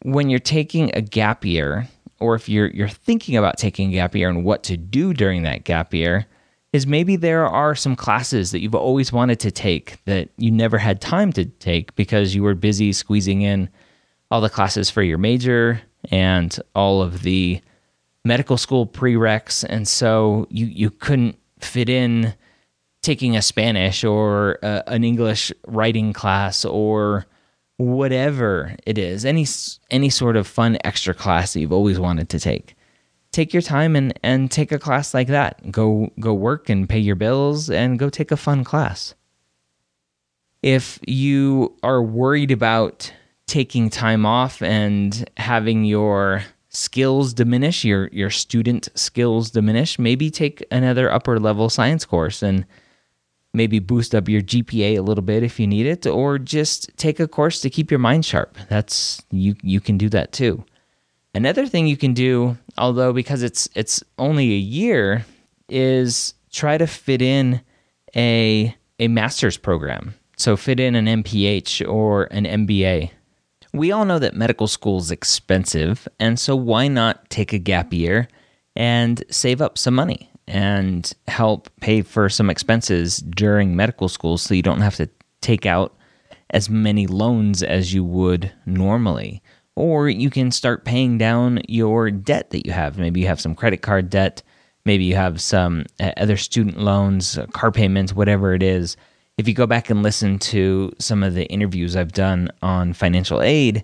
when 0.03 0.29
you're 0.29 0.39
taking 0.39 0.91
a 0.93 1.01
gap 1.01 1.45
year, 1.45 1.87
or 2.19 2.35
if 2.35 2.49
you're 2.49 2.67
you're 2.67 2.87
thinking 2.89 3.37
about 3.37 3.57
taking 3.57 3.89
a 3.89 3.93
gap 3.93 4.15
year 4.15 4.29
and 4.29 4.43
what 4.43 4.63
to 4.63 4.77
do 4.77 5.13
during 5.13 5.43
that 5.43 5.63
gap 5.63 5.93
year, 5.93 6.25
is 6.73 6.87
maybe 6.87 7.15
there 7.15 7.47
are 7.47 7.75
some 7.75 7.95
classes 7.95 8.51
that 8.51 8.59
you've 8.59 8.75
always 8.75 9.13
wanted 9.13 9.39
to 9.39 9.51
take 9.51 10.03
that 10.05 10.29
you 10.37 10.51
never 10.51 10.79
had 10.79 10.99
time 10.99 11.31
to 11.31 11.45
take 11.45 11.95
because 11.95 12.33
you 12.33 12.43
were 12.43 12.55
busy 12.55 12.91
squeezing 12.91 13.43
in 13.43 13.69
all 14.31 14.41
the 14.41 14.49
classes 14.49 14.89
for 14.89 15.03
your 15.03 15.19
major 15.19 15.79
and 16.09 16.59
all 16.73 17.01
of 17.01 17.21
the 17.21 17.61
medical 18.25 18.57
school 18.57 18.87
prereqs, 18.87 19.63
and 19.67 19.87
so 19.87 20.47
you 20.49 20.65
you 20.65 20.89
couldn't 20.89 21.37
fit 21.59 21.89
in 21.89 22.33
taking 23.01 23.35
a 23.35 23.41
Spanish 23.41 24.03
or 24.03 24.57
uh, 24.63 24.81
an 24.87 25.03
English 25.03 25.51
writing 25.67 26.13
class 26.13 26.65
or 26.65 27.25
whatever 27.77 28.75
it 28.85 28.97
is, 28.97 29.25
any 29.25 29.45
any 29.91 30.09
sort 30.09 30.35
of 30.35 30.47
fun 30.47 30.77
extra 30.83 31.13
class 31.13 31.53
that 31.53 31.59
you've 31.59 31.71
always 31.71 31.99
wanted 31.99 32.29
to 32.29 32.39
take. 32.39 32.75
Take 33.33 33.51
your 33.51 33.63
time 33.63 33.95
and 33.95 34.17
and 34.23 34.49
take 34.49 34.71
a 34.71 34.79
class 34.79 35.13
like 35.13 35.27
that. 35.27 35.71
Go 35.71 36.11
go 36.19 36.33
work 36.33 36.69
and 36.69 36.87
pay 36.87 36.99
your 36.99 37.15
bills 37.15 37.69
and 37.69 37.99
go 37.99 38.09
take 38.09 38.31
a 38.31 38.37
fun 38.37 38.63
class. 38.63 39.15
If 40.61 40.99
you 41.05 41.75
are 41.83 42.01
worried 42.01 42.51
about 42.51 43.11
taking 43.47 43.89
time 43.89 44.25
off 44.25 44.61
and 44.61 45.29
having 45.37 45.83
your 45.83 46.43
skills 46.69 47.33
diminish, 47.33 47.83
your 47.83 48.07
your 48.13 48.29
student 48.29 48.87
skills 48.93 49.49
diminish, 49.49 49.97
maybe 49.97 50.29
take 50.29 50.63
another 50.71 51.11
upper 51.11 51.39
level 51.39 51.69
science 51.69 52.05
course 52.05 52.43
and 52.43 52.65
maybe 53.51 53.79
boost 53.79 54.13
up 54.13 54.29
your 54.29 54.41
GPA 54.41 54.97
a 54.97 55.01
little 55.01 55.23
bit 55.23 55.41
if 55.41 55.59
you 55.59 55.65
need 55.67 55.87
it 55.87 56.05
or 56.05 56.37
just 56.37 56.95
take 56.97 57.19
a 57.19 57.27
course 57.27 57.61
to 57.61 57.69
keep 57.69 57.89
your 57.89 57.99
mind 57.99 58.25
sharp. 58.25 58.57
That's 58.69 59.23
you 59.31 59.55
you 59.63 59.81
can 59.81 59.97
do 59.97 60.07
that 60.09 60.31
too. 60.31 60.63
Another 61.35 61.65
thing 61.65 61.87
you 61.87 61.97
can 61.97 62.13
do, 62.13 62.57
although 62.77 63.13
because 63.13 63.43
it's 63.43 63.67
it's 63.75 64.03
only 64.17 64.51
a 64.51 64.57
year, 64.57 65.25
is 65.69 66.33
try 66.51 66.77
to 66.77 66.87
fit 66.87 67.21
in 67.21 67.61
a 68.15 68.75
a 68.99 69.07
master's 69.07 69.57
program. 69.57 70.13
So 70.37 70.55
fit 70.55 70.79
in 70.79 70.95
an 70.95 71.23
MPH 71.23 71.87
or 71.87 72.25
an 72.25 72.45
MBA 72.45 73.11
we 73.73 73.91
all 73.91 74.05
know 74.05 74.19
that 74.19 74.35
medical 74.35 74.67
school 74.67 74.99
is 74.99 75.11
expensive, 75.11 76.07
and 76.19 76.39
so 76.39 76.55
why 76.55 76.87
not 76.87 77.29
take 77.29 77.53
a 77.53 77.57
gap 77.59 77.91
year 77.91 78.27
and 78.75 79.23
save 79.29 79.61
up 79.61 79.77
some 79.77 79.95
money 79.95 80.29
and 80.47 81.11
help 81.27 81.69
pay 81.81 82.01
for 82.01 82.29
some 82.29 82.49
expenses 82.49 83.17
during 83.17 83.75
medical 83.75 84.07
school 84.07 84.37
so 84.37 84.53
you 84.53 84.61
don't 84.61 84.81
have 84.81 84.95
to 84.95 85.09
take 85.41 85.65
out 85.65 85.95
as 86.51 86.69
many 86.69 87.07
loans 87.07 87.63
as 87.63 87.93
you 87.93 88.03
would 88.03 88.51
normally. 88.65 89.41
Or 89.75 90.09
you 90.09 90.29
can 90.29 90.51
start 90.51 90.85
paying 90.85 91.17
down 91.17 91.61
your 91.67 92.11
debt 92.11 92.51
that 92.51 92.65
you 92.65 92.71
have. 92.71 92.97
Maybe 92.97 93.21
you 93.21 93.27
have 93.27 93.41
some 93.41 93.55
credit 93.55 93.81
card 93.81 94.09
debt, 94.09 94.43
maybe 94.85 95.03
you 95.03 95.15
have 95.15 95.41
some 95.41 95.85
uh, 95.99 96.11
other 96.17 96.37
student 96.37 96.77
loans, 96.79 97.39
car 97.53 97.71
payments, 97.71 98.13
whatever 98.13 98.53
it 98.53 98.61
is 98.61 98.97
if 99.37 99.47
you 99.47 99.53
go 99.53 99.65
back 99.65 99.89
and 99.89 100.03
listen 100.03 100.37
to 100.37 100.93
some 100.99 101.23
of 101.23 101.33
the 101.33 101.45
interviews 101.45 101.95
I've 101.95 102.11
done 102.11 102.49
on 102.61 102.93
financial 102.93 103.41
aid, 103.41 103.83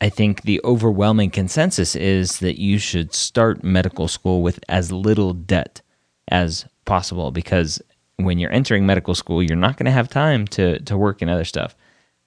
I 0.00 0.08
think 0.08 0.42
the 0.42 0.60
overwhelming 0.62 1.30
consensus 1.30 1.96
is 1.96 2.38
that 2.38 2.60
you 2.60 2.78
should 2.78 3.12
start 3.12 3.64
medical 3.64 4.06
school 4.06 4.42
with 4.42 4.60
as 4.68 4.92
little 4.92 5.32
debt 5.34 5.82
as 6.28 6.64
possible 6.84 7.32
because 7.32 7.82
when 8.16 8.38
you're 8.38 8.52
entering 8.52 8.86
medical 8.86 9.14
school, 9.14 9.42
you're 9.42 9.56
not 9.56 9.76
going 9.76 9.86
to 9.86 9.92
have 9.92 10.08
time 10.08 10.46
to, 10.48 10.78
to 10.80 10.96
work 10.96 11.22
in 11.22 11.28
other 11.28 11.44
stuff. 11.44 11.74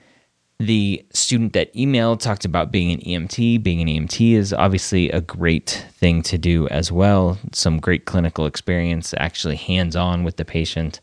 The 0.59 1.05
student 1.13 1.53
that 1.53 1.75
emailed 1.75 2.21
talked 2.21 2.47
about 2.47 2.73
being 2.73 2.91
an 2.91 3.01
EMT. 3.01 3.63
Being 3.63 3.83
an 3.83 3.89
EMT 3.89 4.33
is 4.33 4.55
obviously 4.55 5.11
a 5.11 5.21
great 5.21 5.87
thing 5.93 6.23
to 6.23 6.39
do 6.39 6.67
as 6.69 6.91
well. 6.91 7.39
Some 7.53 7.79
great 7.79 8.07
clinical 8.07 8.47
experience, 8.47 9.13
actually 9.19 9.57
hands 9.57 9.97
on 9.97 10.25
with 10.25 10.37
the 10.37 10.47
patient 10.47 11.01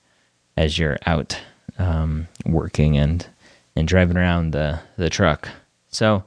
as 0.58 0.80
you're 0.80 0.98
out 1.06 1.40
um, 1.78 2.28
working 2.46 2.98
and 2.98 3.28
and 3.76 3.88
driving 3.88 4.18
around 4.18 4.52
the 4.52 4.80
the 4.98 5.10
truck. 5.10 5.50
So, 5.90 6.24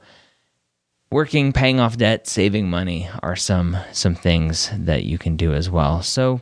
working, 1.11 1.51
paying 1.51 1.81
off 1.81 1.97
debt, 1.97 2.27
saving 2.27 2.69
money 2.69 3.09
are 3.21 3.35
some 3.35 3.75
some 3.91 4.15
things 4.15 4.71
that 4.73 5.03
you 5.03 5.17
can 5.17 5.35
do 5.35 5.53
as 5.53 5.69
well. 5.69 6.01
So, 6.01 6.41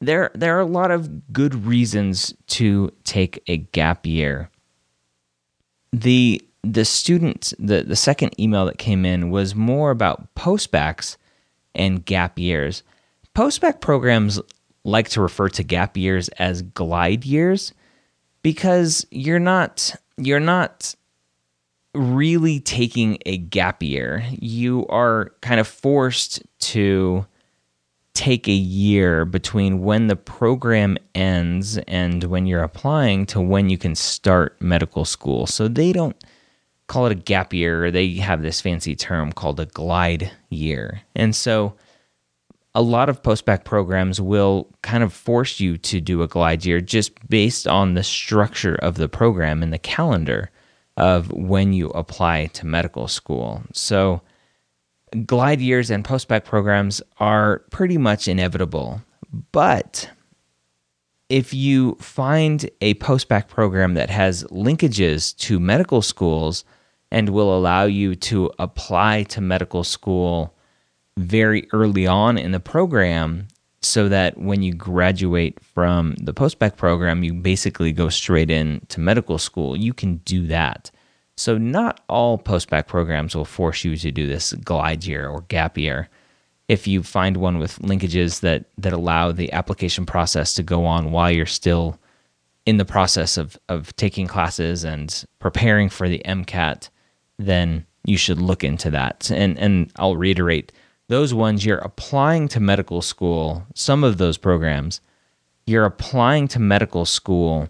there 0.00 0.30
there 0.34 0.56
are 0.56 0.60
a 0.60 0.66
lot 0.66 0.90
of 0.90 1.32
good 1.34 1.66
reasons 1.66 2.32
to 2.46 2.90
take 3.04 3.42
a 3.46 3.58
gap 3.58 4.06
year 4.06 4.48
the 5.92 6.42
the 6.62 6.84
student 6.84 7.52
the 7.58 7.82
the 7.82 7.96
second 7.96 8.38
email 8.40 8.66
that 8.66 8.78
came 8.78 9.04
in 9.04 9.30
was 9.30 9.54
more 9.54 9.90
about 9.90 10.34
postbacs 10.34 11.16
and 11.74 12.04
gap 12.04 12.38
years. 12.38 12.82
Postbac 13.34 13.80
programs 13.80 14.40
like 14.84 15.08
to 15.10 15.20
refer 15.20 15.48
to 15.48 15.62
gap 15.62 15.96
years 15.96 16.28
as 16.30 16.62
glide 16.62 17.24
years 17.24 17.72
because 18.42 19.06
you're 19.10 19.38
not 19.38 19.94
you're 20.16 20.40
not 20.40 20.94
really 21.94 22.60
taking 22.60 23.18
a 23.26 23.36
gap 23.36 23.82
year. 23.82 24.24
You 24.30 24.86
are 24.88 25.32
kind 25.40 25.60
of 25.60 25.68
forced 25.68 26.42
to 26.60 27.26
take 28.14 28.46
a 28.46 28.52
year 28.52 29.24
between 29.24 29.82
when 29.82 30.06
the 30.06 30.16
program 30.16 30.98
ends 31.14 31.78
and 31.78 32.24
when 32.24 32.46
you're 32.46 32.62
applying 32.62 33.24
to 33.26 33.40
when 33.40 33.70
you 33.70 33.78
can 33.78 33.94
start 33.94 34.60
medical 34.60 35.04
school. 35.04 35.46
So 35.46 35.66
they 35.68 35.92
don't 35.92 36.16
call 36.88 37.06
it 37.06 37.12
a 37.12 37.16
gap 37.16 37.54
year, 37.54 37.90
they 37.90 38.14
have 38.14 38.42
this 38.42 38.60
fancy 38.60 38.94
term 38.94 39.32
called 39.32 39.58
a 39.58 39.66
glide 39.66 40.30
year. 40.50 41.00
And 41.16 41.34
so 41.34 41.74
a 42.74 42.82
lot 42.82 43.08
of 43.08 43.22
postbac 43.22 43.64
programs 43.64 44.20
will 44.20 44.68
kind 44.82 45.02
of 45.02 45.12
force 45.12 45.60
you 45.60 45.78
to 45.78 46.00
do 46.00 46.22
a 46.22 46.28
glide 46.28 46.64
year 46.64 46.80
just 46.80 47.12
based 47.28 47.66
on 47.66 47.94
the 47.94 48.02
structure 48.02 48.74
of 48.76 48.96
the 48.96 49.08
program 49.08 49.62
and 49.62 49.72
the 49.72 49.78
calendar 49.78 50.50
of 50.96 51.30
when 51.32 51.72
you 51.72 51.88
apply 51.90 52.46
to 52.46 52.66
medical 52.66 53.08
school. 53.08 53.62
So 53.72 54.20
glide 55.26 55.60
years 55.60 55.90
and 55.90 56.04
postbac 56.04 56.44
programs 56.44 57.02
are 57.18 57.60
pretty 57.70 57.98
much 57.98 58.28
inevitable. 58.28 59.02
But 59.52 60.10
if 61.28 61.54
you 61.54 61.96
find 61.96 62.68
a 62.80 62.94
postbac 62.94 63.48
program 63.48 63.94
that 63.94 64.10
has 64.10 64.44
linkages 64.44 65.36
to 65.38 65.58
medical 65.58 66.02
schools 66.02 66.64
and 67.10 67.30
will 67.30 67.56
allow 67.56 67.84
you 67.84 68.14
to 68.16 68.50
apply 68.58 69.22
to 69.24 69.40
medical 69.40 69.84
school 69.84 70.54
very 71.18 71.68
early 71.72 72.06
on 72.06 72.38
in 72.38 72.52
the 72.52 72.60
program, 72.60 73.48
so 73.82 74.08
that 74.08 74.38
when 74.38 74.62
you 74.62 74.72
graduate 74.72 75.58
from 75.60 76.14
the 76.14 76.32
postbac 76.32 76.76
program, 76.76 77.24
you 77.24 77.34
basically 77.34 77.92
go 77.92 78.08
straight 78.08 78.50
into 78.50 79.00
medical 79.00 79.38
school, 79.38 79.76
you 79.76 79.92
can 79.92 80.16
do 80.18 80.46
that. 80.46 80.90
So, 81.42 81.58
not 81.58 82.00
all 82.08 82.38
postbac 82.38 82.86
programs 82.86 83.34
will 83.34 83.44
force 83.44 83.82
you 83.82 83.96
to 83.96 84.12
do 84.12 84.28
this 84.28 84.52
glide 84.52 85.04
year 85.04 85.28
or 85.28 85.40
gap 85.48 85.76
year. 85.76 86.08
If 86.68 86.86
you 86.86 87.02
find 87.02 87.36
one 87.36 87.58
with 87.58 87.80
linkages 87.80 88.42
that, 88.42 88.66
that 88.78 88.92
allow 88.92 89.32
the 89.32 89.52
application 89.52 90.06
process 90.06 90.54
to 90.54 90.62
go 90.62 90.86
on 90.86 91.10
while 91.10 91.32
you're 91.32 91.46
still 91.46 91.98
in 92.64 92.76
the 92.76 92.84
process 92.84 93.36
of, 93.36 93.58
of 93.68 93.94
taking 93.96 94.28
classes 94.28 94.84
and 94.84 95.24
preparing 95.40 95.88
for 95.88 96.08
the 96.08 96.22
MCAT, 96.24 96.90
then 97.40 97.86
you 98.04 98.16
should 98.16 98.40
look 98.40 98.62
into 98.62 98.88
that. 98.90 99.28
And, 99.32 99.58
and 99.58 99.90
I'll 99.96 100.14
reiterate 100.14 100.70
those 101.08 101.34
ones 101.34 101.66
you're 101.66 101.78
applying 101.78 102.46
to 102.48 102.60
medical 102.60 103.02
school, 103.02 103.66
some 103.74 104.04
of 104.04 104.18
those 104.18 104.38
programs, 104.38 105.00
you're 105.66 105.86
applying 105.86 106.46
to 106.48 106.60
medical 106.60 107.04
school 107.04 107.68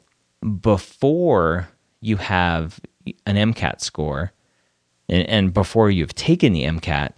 before 0.61 1.71
you 2.03 2.19
have 2.19 2.79
an 3.27 3.37
MCAT 3.37 3.81
score, 3.81 4.33
and, 5.09 5.29
and 5.29 5.55
before 5.55 5.91
you've 5.91 6.15
taken 6.15 6.53
the 6.53 6.65
MCAT, 6.65 7.13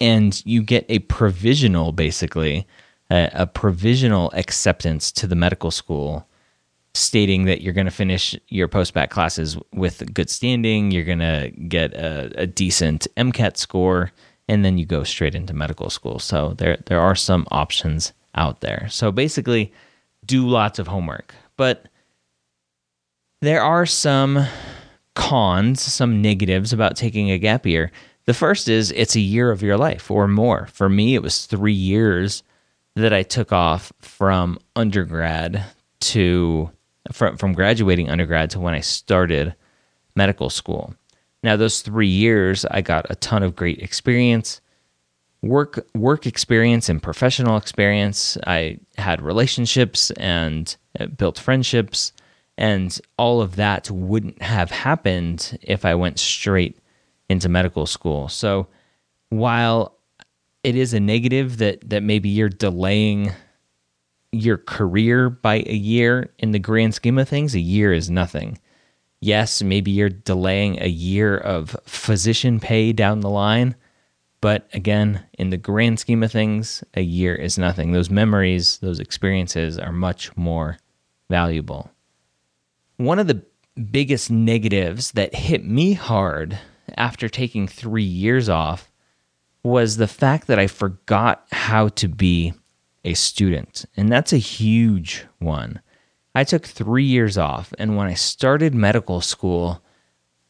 and 0.00 0.42
you 0.44 0.62
get 0.62 0.86
a 0.88 1.00
provisional, 1.00 1.92
basically, 1.92 2.66
a, 3.10 3.30
a 3.34 3.46
provisional 3.46 4.30
acceptance 4.34 5.12
to 5.12 5.26
the 5.26 5.36
medical 5.36 5.70
school 5.70 6.26
stating 6.94 7.44
that 7.44 7.62
you're 7.62 7.72
going 7.72 7.86
to 7.86 7.90
finish 7.90 8.36
your 8.48 8.68
post-bac 8.68 9.10
classes 9.10 9.56
with 9.72 10.12
good 10.12 10.28
standing, 10.28 10.90
you're 10.90 11.04
going 11.04 11.18
to 11.18 11.50
get 11.68 11.94
a, 11.94 12.30
a, 12.36 12.46
decent 12.46 13.06
MCAT 13.16 13.56
score, 13.56 14.12
and 14.48 14.64
then 14.64 14.76
you 14.76 14.84
go 14.84 15.02
straight 15.02 15.34
into 15.34 15.54
medical 15.54 15.88
school. 15.88 16.18
So 16.18 16.54
there 16.58 16.76
there 16.86 17.00
are 17.00 17.14
some 17.14 17.46
options 17.50 18.12
out 18.34 18.60
there. 18.60 18.88
So 18.90 19.10
basically, 19.10 19.72
do 20.26 20.46
lots 20.46 20.78
of 20.78 20.86
homework. 20.86 21.34
But 21.56 21.88
there 23.42 23.60
are 23.60 23.84
some 23.84 24.46
cons, 25.14 25.82
some 25.82 26.22
negatives 26.22 26.72
about 26.72 26.96
taking 26.96 27.30
a 27.30 27.38
gap 27.38 27.66
year. 27.66 27.90
The 28.24 28.34
first 28.34 28.68
is 28.68 28.92
it's 28.92 29.16
a 29.16 29.20
year 29.20 29.50
of 29.50 29.62
your 29.62 29.76
life 29.76 30.10
or 30.12 30.28
more. 30.28 30.68
For 30.72 30.88
me, 30.88 31.16
it 31.16 31.22
was 31.22 31.44
three 31.44 31.72
years 31.72 32.44
that 32.94 33.12
I 33.12 33.24
took 33.24 33.52
off 33.52 33.92
from 33.98 34.58
undergrad 34.76 35.64
to 36.00 36.70
from, 37.10 37.36
from 37.36 37.52
graduating 37.52 38.08
undergrad 38.08 38.50
to 38.50 38.60
when 38.60 38.74
I 38.74 38.80
started 38.80 39.56
medical 40.14 40.48
school. 40.48 40.94
Now, 41.42 41.56
those 41.56 41.82
three 41.82 42.06
years, 42.06 42.64
I 42.70 42.80
got 42.80 43.10
a 43.10 43.16
ton 43.16 43.42
of 43.42 43.56
great 43.56 43.80
experience, 43.80 44.60
work 45.42 45.84
work 45.96 46.26
experience 46.26 46.88
and 46.88 47.02
professional 47.02 47.56
experience. 47.56 48.38
I 48.46 48.78
had 48.98 49.20
relationships 49.20 50.12
and 50.12 50.76
uh, 51.00 51.06
built 51.06 51.40
friendships. 51.40 52.12
And 52.58 52.98
all 53.16 53.40
of 53.40 53.56
that 53.56 53.90
wouldn't 53.90 54.42
have 54.42 54.70
happened 54.70 55.58
if 55.62 55.84
I 55.84 55.94
went 55.94 56.18
straight 56.18 56.78
into 57.28 57.48
medical 57.48 57.86
school. 57.86 58.28
So 58.28 58.68
while 59.30 59.96
it 60.62 60.76
is 60.76 60.94
a 60.94 61.00
negative 61.00 61.58
that 61.58 61.88
that 61.88 62.02
maybe 62.02 62.28
you're 62.28 62.48
delaying 62.48 63.32
your 64.30 64.58
career 64.58 65.28
by 65.28 65.56
a 65.66 65.74
year 65.74 66.32
in 66.38 66.52
the 66.52 66.58
grand 66.58 66.94
scheme 66.94 67.18
of 67.18 67.28
things, 67.28 67.54
a 67.54 67.60
year 67.60 67.92
is 67.92 68.10
nothing. 68.10 68.58
Yes, 69.20 69.62
maybe 69.62 69.90
you're 69.90 70.08
delaying 70.08 70.82
a 70.82 70.88
year 70.88 71.36
of 71.36 71.76
physician 71.84 72.58
pay 72.58 72.92
down 72.92 73.20
the 73.20 73.30
line, 73.30 73.76
but 74.40 74.68
again, 74.72 75.24
in 75.38 75.50
the 75.50 75.56
grand 75.56 76.00
scheme 76.00 76.22
of 76.22 76.32
things, 76.32 76.82
a 76.94 77.02
year 77.02 77.34
is 77.34 77.56
nothing. 77.56 77.92
Those 77.92 78.10
memories, 78.10 78.78
those 78.78 78.98
experiences 78.98 79.78
are 79.78 79.92
much 79.92 80.36
more 80.36 80.78
valuable 81.30 81.90
one 83.04 83.18
of 83.18 83.26
the 83.26 83.44
biggest 83.90 84.30
negatives 84.30 85.12
that 85.12 85.34
hit 85.34 85.64
me 85.64 85.94
hard 85.94 86.58
after 86.96 87.28
taking 87.28 87.66
three 87.66 88.02
years 88.02 88.48
off 88.48 88.90
was 89.62 89.96
the 89.96 90.08
fact 90.08 90.46
that 90.48 90.58
I 90.58 90.66
forgot 90.66 91.46
how 91.52 91.88
to 91.88 92.08
be 92.08 92.52
a 93.04 93.14
student. 93.14 93.84
And 93.96 94.10
that's 94.10 94.32
a 94.32 94.38
huge 94.38 95.24
one. 95.38 95.80
I 96.34 96.44
took 96.44 96.66
three 96.66 97.04
years 97.04 97.36
off, 97.36 97.74
and 97.78 97.96
when 97.96 98.06
I 98.06 98.14
started 98.14 98.74
medical 98.74 99.20
school, 99.20 99.84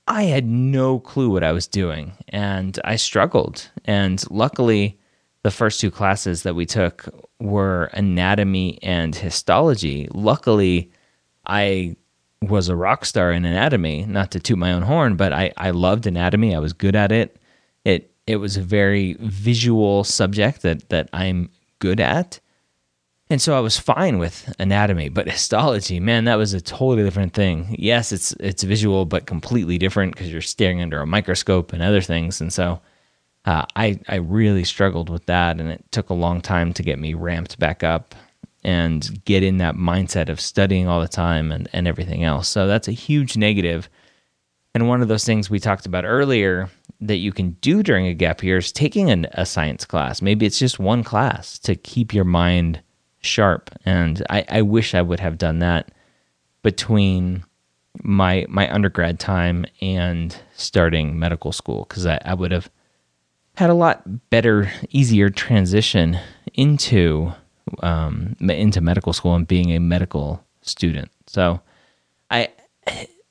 I 0.07 0.25
had 0.25 0.47
no 0.47 1.01
clue 1.01 1.31
what 1.31 1.45
I 1.45 1.53
was 1.53 1.67
doing, 1.67 2.13
and 2.29 2.79
I 2.85 2.97
struggled. 2.97 3.71
And 3.85 4.23
luckily, 4.31 4.99
the 5.43 5.51
first 5.51 5.81
two 5.81 5.91
classes 5.91 6.45
that 6.45 6.55
we 6.55 6.67
took 6.67 7.09
were 7.41 7.85
anatomy 7.93 8.79
and 8.83 9.15
histology. 9.15 10.09
Luckily, 10.13 10.93
I 11.47 11.97
was 12.43 12.69
a 12.69 12.77
rock 12.77 13.05
star 13.05 13.33
in 13.33 13.45
anatomy, 13.45 14.05
not 14.05 14.31
to 14.33 14.41
toot 14.41 14.59
my 14.59 14.73
own 14.73 14.83
horn, 14.83 15.17
but 15.17 15.33
I, 15.33 15.53
I 15.57 15.71
loved 15.71 16.07
anatomy. 16.07 16.55
I 16.55 16.59
was 16.59 16.73
good 16.73 16.97
at 16.97 17.13
it. 17.13 17.37
It 17.85 18.11
it 18.27 18.37
was 18.37 18.57
a 18.57 18.63
very 18.63 19.15
visual 19.21 20.05
subject 20.05 20.63
that 20.63 20.89
that 20.91 21.09
I'm 21.13 21.51
good 21.79 22.01
at. 22.01 22.41
And 23.31 23.41
so 23.41 23.57
I 23.57 23.61
was 23.61 23.79
fine 23.79 24.19
with 24.19 24.55
anatomy, 24.59 25.09
but 25.09 25.27
histology, 25.27 26.01
man, 26.01 26.25
that 26.25 26.35
was 26.35 26.53
a 26.53 26.61
totally 26.61 27.03
different 27.03 27.33
thing. 27.33 27.75
Yes, 27.79 28.13
it's 28.13 28.33
it's 28.33 28.63
visual, 28.63 29.07
but 29.07 29.27
completely 29.27 29.79
different 29.79 30.13
because 30.13 30.31
you're 30.31 30.43
staring 30.43 30.83
under 30.83 31.01
a 31.01 31.07
microscope 31.07 31.73
and 31.73 31.83
other 31.83 32.03
things. 32.03 32.41
And 32.41 32.53
so 32.53 32.81
uh, 33.45 33.65
I 33.75 33.99
I 34.09 34.17
really 34.17 34.65
struggled 34.65 35.09
with 35.09 35.27
that, 35.27 35.61
and 35.61 35.71
it 35.71 35.85
took 35.93 36.11
a 36.11 36.15
long 36.15 36.41
time 36.41 36.73
to 36.75 36.83
get 36.83 36.99
me 36.99 37.15
ramped 37.15 37.59
back 37.59 37.83
up 37.83 38.15
and 38.63 39.25
get 39.25 39.43
in 39.43 39.59
that 39.59 39.75
mindset 39.75 40.29
of 40.29 40.41
studying 40.41 40.87
all 40.87 41.01
the 41.01 41.09
time 41.09 41.51
and, 41.51 41.69
and 41.73 41.89
everything 41.89 42.23
else. 42.25 42.49
So 42.49 42.67
that's 42.67 42.89
a 42.89 42.93
huge 42.93 43.37
negative. 43.37 43.89
And 44.75 44.89
one 44.89 45.03
of 45.03 45.09
those 45.09 45.25
things 45.25 45.51
we 45.51 45.59
talked 45.59 45.87
about 45.87 46.05
earlier 46.05 46.71
that 47.01 47.17
you 47.17 47.33
can 47.33 47.51
do 47.61 47.83
during 47.83 48.07
a 48.07 48.15
gap 48.15 48.43
year 48.43 48.59
is 48.59 48.73
taking 48.73 49.11
an, 49.11 49.27
a 49.33 49.45
science 49.45 49.85
class. 49.85 50.23
Maybe 50.23 50.47
it's 50.47 50.59
just 50.59 50.79
one 50.79 51.03
class 51.03 51.59
to 51.61 51.75
keep 51.75 52.15
your 52.15 52.25
mind 52.25 52.81
sharp. 53.21 53.71
And 53.85 54.25
I, 54.31 54.45
I 54.49 54.63
wish 54.63 54.95
I 54.95 55.03
would 55.03 55.21
have 55.21 55.39
done 55.39 55.59
that 55.59 55.91
between 56.63 57.45
my 58.03 58.47
my 58.49 58.73
undergrad 58.73 59.21
time 59.21 59.67
and 59.83 60.35
starting 60.55 61.19
medical 61.19 61.53
school 61.53 61.85
because 61.87 62.07
I, 62.07 62.19
I 62.25 62.33
would 62.33 62.51
have 62.51 62.71
had 63.57 63.69
a 63.69 63.75
lot 63.75 64.31
better, 64.31 64.73
easier 64.91 65.29
transition 65.29 66.19
into 66.55 67.33
um, 67.81 68.37
into 68.41 68.81
medical 68.81 69.13
school 69.13 69.35
and 69.35 69.47
being 69.47 69.71
a 69.71 69.79
medical 69.79 70.45
student. 70.63 71.11
So 71.27 71.61
I 72.31 72.49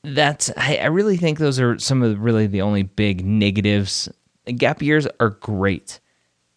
that's 0.03 0.51
I, 0.57 0.77
I 0.77 0.85
really 0.87 1.17
think 1.17 1.37
those 1.39 1.59
are 1.59 1.77
some 1.79 2.01
of 2.03 2.11
the, 2.11 2.17
really 2.17 2.47
the 2.47 2.61
only 2.61 2.83
big 2.83 3.25
negatives. 3.25 4.09
Gap 4.57 4.81
years 4.81 5.07
are 5.19 5.29
great. 5.29 5.99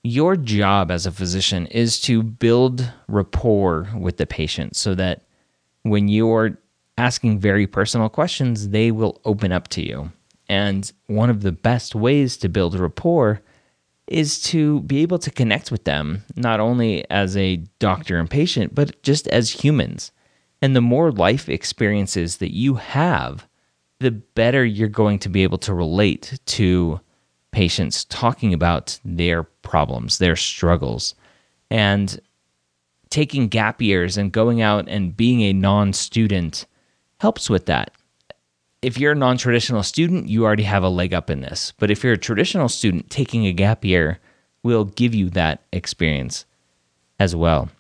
Your 0.03 0.37
job 0.37 0.91
as 0.91 1.07
a 1.07 1.13
physician 1.13 1.67
is 1.69 2.01
to 2.03 2.23
build 2.23 2.93
rapport 3.09 3.89
with 3.99 4.19
the 4.19 4.27
patient 4.27 4.77
so 4.77 4.95
that 4.95 5.23
when 5.83 6.09
you're 6.09 6.59
asking 6.99 7.39
very 7.39 7.67
personal 7.67 8.09
questions, 8.09 8.69
they 8.69 8.91
will 8.91 9.21
open 9.25 9.51
up 9.51 9.69
to 9.69 9.83
you. 9.83 10.13
And 10.49 10.91
one 11.07 11.31
of 11.31 11.41
the 11.41 11.53
best 11.53 11.95
ways 11.95 12.37
to 12.39 12.49
build 12.49 12.79
rapport 12.79 13.41
is 14.07 14.41
to 14.43 14.81
be 14.83 15.01
able 15.03 15.19
to 15.19 15.31
connect 15.31 15.71
with 15.71 15.85
them, 15.85 16.23
not 16.37 16.61
only 16.61 17.09
as 17.11 17.37
a 17.37 17.57
doctor 17.79 18.19
and 18.19 18.29
patient, 18.29 18.75
but 18.75 19.03
just 19.03 19.27
as 19.29 19.51
humans. 19.51 20.13
And 20.61 20.77
the 20.77 20.81
more 20.81 21.11
life 21.11 21.49
experiences 21.49 22.39
that 22.39 22.55
you 22.55 22.75
have, 22.75 23.47
the 24.01 24.11
better 24.11 24.65
you're 24.65 24.89
going 24.89 25.19
to 25.21 25.29
be 25.29 25.43
able 25.43 25.59
to 25.59 25.75
relate 25.75 26.39
to 26.47 27.01
patients 27.51 28.05
talking 28.05 28.53
about 28.53 28.99
their 29.05 29.43
problems, 29.43 30.19
their 30.19 30.37
struggles. 30.37 31.15
And 31.71 32.21
taking 33.11 33.47
gap 33.47 33.81
years 33.81 34.17
and 34.17 34.33
going 34.33 34.61
out 34.61 34.89
and 34.89 35.17
being 35.17 35.41
a 35.43 35.53
non 35.53 35.93
student 35.93 36.67
helps 37.21 37.49
with 37.49 37.67
that. 37.67 37.93
If 38.85 38.99
you're 38.99 39.13
a 39.13 39.17
non 39.17 39.37
traditional 39.37 39.83
student, 39.83 40.29
you 40.29 40.45
already 40.45 40.65
have 40.65 40.83
a 40.83 40.89
leg 40.89 41.15
up 41.15 41.31
in 41.31 41.41
this. 41.41 41.73
But 41.79 41.91
if 41.91 42.05
you're 42.05 42.13
a 42.13 42.19
traditional 42.19 42.69
student, 42.69 43.11
taking 43.11 43.47
a 43.47 43.53
gap 43.53 43.85
year 43.85 44.19
will 44.63 44.85
give 44.85 45.15
you 45.15 45.31
that 45.31 45.63
experience 45.73 46.45
as 47.19 47.35
well 47.35 47.71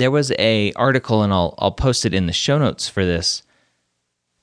there 0.00 0.10
was 0.10 0.32
a 0.38 0.72
article 0.72 1.22
and 1.22 1.32
I'll 1.32 1.54
I'll 1.58 1.72
post 1.72 2.04
it 2.06 2.14
in 2.14 2.26
the 2.26 2.32
show 2.32 2.58
notes 2.58 2.88
for 2.88 3.04
this 3.04 3.42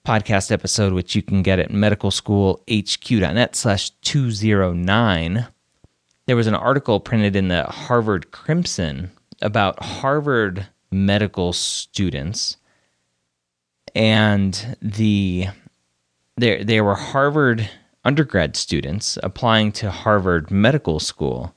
podcast 0.06 0.52
episode, 0.52 0.94
which 0.94 1.16
you 1.16 1.22
can 1.22 1.42
get 1.42 1.60
at 1.60 1.70
medicalschoolhq.net 1.70 3.56
slash 3.56 3.90
209. 3.90 5.48
There 6.28 6.36
was 6.36 6.48
an 6.48 6.56
article 6.56 7.00
printed 7.00 7.36
in 7.36 7.48
the 7.50 7.64
Harvard 7.64 8.32
Crimson 8.32 9.12
about 9.42 9.84
Harvard 9.84 10.68
medical 10.92 11.52
students 11.54 12.58
and 13.98 14.78
the 14.80 15.48
there 16.38 16.64
there 16.64 16.84
were 16.84 16.96
Harvard 16.96 17.68
undergrad 18.06 18.56
students 18.56 19.18
applying 19.24 19.72
to 19.74 19.92
Harvard 19.92 20.52
Medical 20.52 21.00
School. 21.00 21.54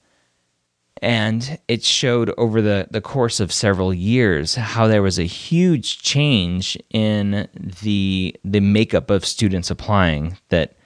And 1.03 1.59
it 1.69 1.83
showed 1.83 2.31
over 2.37 2.61
the, 2.61 2.89
the 2.91 3.01
course 3.01 3.41
of 3.41 3.53
several 3.53 3.95
years 3.95 4.57
how 4.57 4.87
there 4.87 5.01
was 5.01 5.19
a 5.19 5.25
huge 5.25 6.03
change 6.03 6.77
in 6.91 7.47
the 7.83 8.35
the 8.43 8.61
makeup 8.61 9.11
of 9.11 9.25
students 9.25 9.71
applying 9.71 10.39
that 10.49 10.77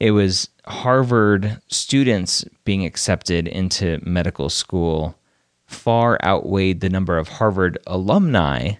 it 0.00 0.10
was 0.10 0.48
Harvard 0.66 1.60
students 1.68 2.44
being 2.64 2.84
accepted 2.84 3.46
into 3.46 4.00
medical 4.04 4.48
school 4.48 5.16
far 5.66 6.18
outweighed 6.24 6.80
the 6.80 6.90
number 6.90 7.18
of 7.18 7.28
Harvard 7.28 7.78
alumni 7.86 8.74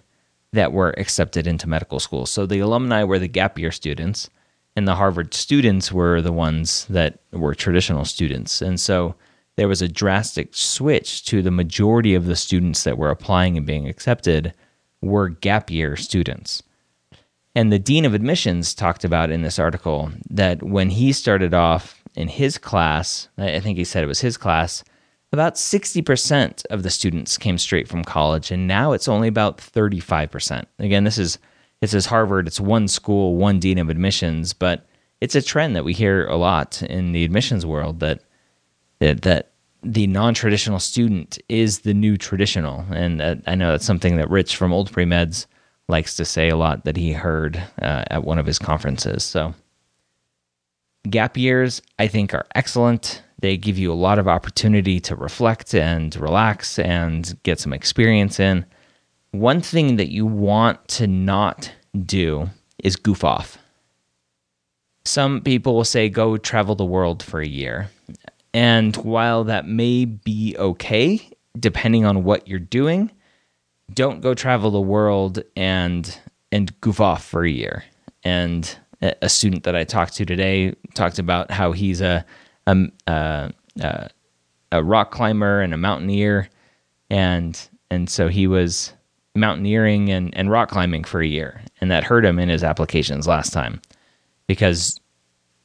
that 0.53 0.73
were 0.73 0.93
accepted 0.97 1.47
into 1.47 1.69
medical 1.69 1.99
school. 1.99 2.25
So 2.25 2.45
the 2.45 2.59
alumni 2.59 3.03
were 3.03 3.19
the 3.19 3.27
gap 3.27 3.59
year 3.59 3.71
students 3.71 4.29
and 4.75 4.87
the 4.87 4.95
Harvard 4.95 5.33
students 5.33 5.91
were 5.91 6.21
the 6.21 6.31
ones 6.31 6.85
that 6.89 7.19
were 7.31 7.55
traditional 7.55 8.05
students. 8.05 8.61
And 8.61 8.79
so 8.79 9.15
there 9.57 9.67
was 9.67 9.81
a 9.81 9.87
drastic 9.89 10.55
switch 10.55 11.25
to 11.25 11.41
the 11.41 11.51
majority 11.51 12.15
of 12.15 12.25
the 12.25 12.35
students 12.35 12.83
that 12.83 12.97
were 12.97 13.09
applying 13.09 13.57
and 13.57 13.65
being 13.65 13.87
accepted 13.87 14.53
were 15.01 15.29
gap 15.29 15.69
year 15.69 15.95
students. 15.95 16.63
And 17.55 17.73
the 17.73 17.79
dean 17.79 18.05
of 18.05 18.13
admissions 18.13 18.73
talked 18.73 19.03
about 19.03 19.31
in 19.31 19.41
this 19.41 19.59
article 19.59 20.11
that 20.29 20.63
when 20.63 20.91
he 20.91 21.11
started 21.11 21.53
off 21.53 22.01
in 22.15 22.27
his 22.27 22.57
class, 22.57 23.27
I 23.37 23.59
think 23.59 23.77
he 23.77 23.83
said 23.83 24.03
it 24.03 24.07
was 24.07 24.21
his 24.21 24.37
class, 24.37 24.83
about 25.31 25.55
60% 25.55 26.65
of 26.67 26.83
the 26.83 26.89
students 26.89 27.37
came 27.37 27.57
straight 27.57 27.87
from 27.87 28.03
college 28.03 28.51
and 28.51 28.67
now 28.67 28.93
it's 28.93 29.07
only 29.07 29.27
about 29.27 29.57
35%. 29.57 30.65
Again, 30.79 31.03
this 31.03 31.17
is 31.17 31.37
it 31.81 31.89
says 31.89 32.07
Harvard, 32.07 32.45
it's 32.45 32.59
one 32.59 32.89
school, 32.89 33.37
one 33.37 33.59
dean 33.59 33.77
of 33.77 33.89
admissions, 33.89 34.51
but 34.53 34.85
it's 35.21 35.35
a 35.35 35.41
trend 35.41 35.77
that 35.77 35.85
we 35.85 35.93
hear 35.93 36.27
a 36.27 36.35
lot 36.35 36.81
in 36.81 37.13
the 37.13 37.23
admissions 37.23 37.65
world 37.65 37.99
that 38.01 38.21
that, 38.99 39.21
that 39.21 39.51
the 39.81 40.07
non-traditional 40.07 40.79
student 40.79 41.39
is 41.47 41.79
the 41.79 41.93
new 41.93 42.17
traditional. 42.17 42.85
And 42.91 43.21
uh, 43.21 43.35
i 43.47 43.55
know 43.55 43.71
that's 43.71 43.85
something 43.85 44.17
that 44.17 44.29
rich 44.29 44.55
from 44.55 44.73
old 44.73 44.91
pre-meds 44.91 45.45
likes 45.87 46.15
to 46.17 46.25
say 46.25 46.49
a 46.49 46.57
lot 46.57 46.85
that 46.85 46.97
he 46.97 47.13
heard 47.13 47.57
uh, 47.81 48.03
at 48.11 48.23
one 48.23 48.39
of 48.39 48.45
his 48.45 48.59
conferences. 48.59 49.23
So 49.23 49.53
gap 51.09 51.37
years 51.37 51.81
i 51.97 52.07
think 52.07 52.33
are 52.33 52.45
excellent 52.55 53.23
they 53.41 53.57
give 53.57 53.77
you 53.77 53.91
a 53.91 53.95
lot 53.95 54.19
of 54.19 54.27
opportunity 54.27 54.99
to 55.01 55.15
reflect 55.15 55.73
and 55.73 56.15
relax 56.15 56.77
and 56.79 57.37
get 57.43 57.59
some 57.59 57.73
experience 57.73 58.39
in. 58.39 58.65
One 59.31 59.61
thing 59.61 59.95
that 59.97 60.11
you 60.11 60.25
want 60.25 60.87
to 60.89 61.07
not 61.07 61.71
do 62.05 62.49
is 62.83 62.95
goof 62.95 63.23
off. 63.23 63.57
Some 65.05 65.41
people 65.41 65.75
will 65.75 65.85
say 65.85 66.09
go 66.09 66.37
travel 66.37 66.75
the 66.75 66.85
world 66.85 67.23
for 67.23 67.39
a 67.39 67.47
year. 67.47 67.89
And 68.53 68.95
while 68.97 69.43
that 69.45 69.67
may 69.67 70.05
be 70.05 70.55
okay, 70.57 71.29
depending 71.57 72.05
on 72.05 72.23
what 72.23 72.47
you're 72.47 72.59
doing, 72.59 73.11
don't 73.93 74.21
go 74.21 74.33
travel 74.33 74.71
the 74.71 74.81
world 74.81 75.43
and 75.55 76.19
and 76.51 76.79
goof 76.81 76.99
off 76.99 77.23
for 77.23 77.43
a 77.43 77.49
year. 77.49 77.83
And 78.23 78.75
a 79.01 79.29
student 79.29 79.63
that 79.63 79.75
I 79.75 79.83
talked 79.83 80.15
to 80.15 80.25
today 80.25 80.75
talked 80.93 81.19
about 81.19 81.51
how 81.51 81.71
he's 81.71 82.01
a 82.01 82.25
a, 83.07 83.53
a, 83.81 84.09
a 84.71 84.83
rock 84.83 85.11
climber 85.11 85.61
and 85.61 85.73
a 85.73 85.77
mountaineer, 85.77 86.49
and 87.09 87.59
and 87.91 88.09
so 88.09 88.27
he 88.27 88.47
was 88.47 88.93
mountaineering 89.35 90.09
and, 90.09 90.35
and 90.35 90.51
rock 90.51 90.69
climbing 90.69 91.03
for 91.03 91.21
a 91.21 91.27
year, 91.27 91.61
and 91.81 91.89
that 91.91 92.03
hurt 92.03 92.25
him 92.25 92.39
in 92.39 92.49
his 92.49 92.63
applications 92.63 93.27
last 93.27 93.53
time 93.53 93.81
because 94.47 94.99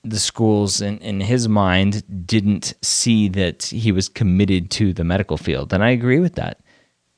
the 0.05 0.19
schools 0.19 0.81
in, 0.83 0.99
in 0.99 1.21
his 1.21 1.49
mind 1.49 2.27
didn't 2.27 2.75
see 2.83 3.29
that 3.29 3.65
he 3.65 3.91
was 3.91 4.09
committed 4.09 4.71
to 4.71 4.93
the 4.93 5.05
medical 5.05 5.39
field. 5.39 5.73
And 5.73 5.83
I 5.83 5.91
agree 5.91 6.21
with 6.21 6.35
that. 6.35 6.61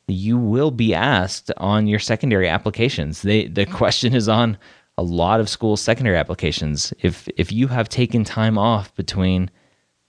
You 0.07 0.39
will 0.39 0.71
be 0.71 0.95
asked 0.95 1.51
on 1.57 1.89
your 1.89 1.99
secondary 1.99 2.49
applications. 2.49 3.23
They, 3.23 3.49
the 3.49 3.67
mm-hmm. 3.67 3.75
question 3.75 4.15
is 4.15 4.29
on 4.29 4.57
a 4.97 5.03
lot 5.03 5.41
of 5.41 5.49
schools' 5.49 5.81
secondary 5.81 6.17
applications. 6.17 6.95
If 7.01 7.29
if 7.37 7.53
you 7.53 7.67
have 7.69 7.89
taken 7.89 8.25
time 8.25 8.57
off 8.57 8.95
between 8.95 9.51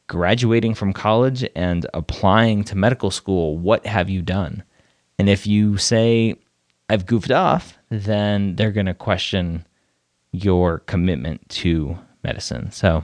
graduating 0.07 0.73
from 0.73 0.93
college 0.93 1.47
and 1.55 1.85
applying 1.93 2.63
to 2.65 2.75
medical 2.75 3.11
school, 3.11 3.57
what 3.57 3.85
have 3.85 4.09
you 4.09 4.21
done? 4.21 4.63
And 5.19 5.29
if 5.29 5.45
you 5.45 5.77
say 5.77 6.35
I've 6.89 7.05
goofed 7.05 7.31
off, 7.31 7.77
then 7.89 8.55
they're 8.55 8.71
going 8.71 8.85
to 8.85 8.93
question 8.93 9.65
your 10.31 10.79
commitment 10.79 11.47
to 11.49 11.97
medicine. 12.23 12.71
So 12.71 13.03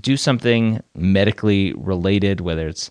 do 0.00 0.16
something 0.16 0.82
medically 0.94 1.72
related, 1.74 2.40
whether 2.40 2.68
it's 2.68 2.90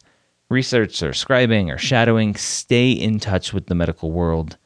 research 0.50 1.02
or 1.02 1.12
scribing 1.12 1.74
or 1.74 1.78
shadowing. 1.78 2.36
Stay 2.36 2.92
in 2.92 3.20
touch 3.20 3.54
with 3.54 3.68
the 3.68 3.76
medical 3.76 4.12
world 4.12 4.58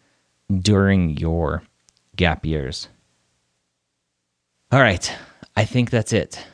during 0.60 1.18
your 1.18 1.64
gap 2.16 2.46
years. 2.46 2.90
All 4.72 4.80
right, 4.80 5.16
I 5.56 5.64
think 5.64 5.90
that's 5.90 6.12
it. 6.12 6.46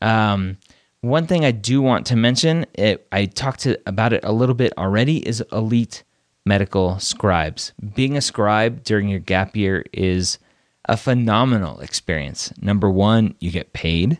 Um, 0.00 0.58
one 1.00 1.26
thing 1.26 1.44
I 1.44 1.52
do 1.52 1.80
want 1.80 2.06
to 2.06 2.16
mention, 2.16 2.66
it, 2.74 3.06
I 3.12 3.26
talked 3.26 3.60
to, 3.60 3.78
about 3.86 4.12
it 4.12 4.24
a 4.24 4.32
little 4.32 4.54
bit 4.54 4.72
already, 4.76 5.26
is 5.26 5.42
elite 5.52 6.04
medical 6.44 6.98
scribes. 6.98 7.72
Being 7.94 8.16
a 8.16 8.20
scribe 8.20 8.82
during 8.82 9.08
your 9.08 9.20
gap 9.20 9.54
year 9.56 9.84
is 9.92 10.38
a 10.86 10.96
phenomenal 10.96 11.80
experience. 11.80 12.52
Number 12.60 12.90
one, 12.90 13.34
you 13.38 13.50
get 13.50 13.72
paid. 13.72 14.18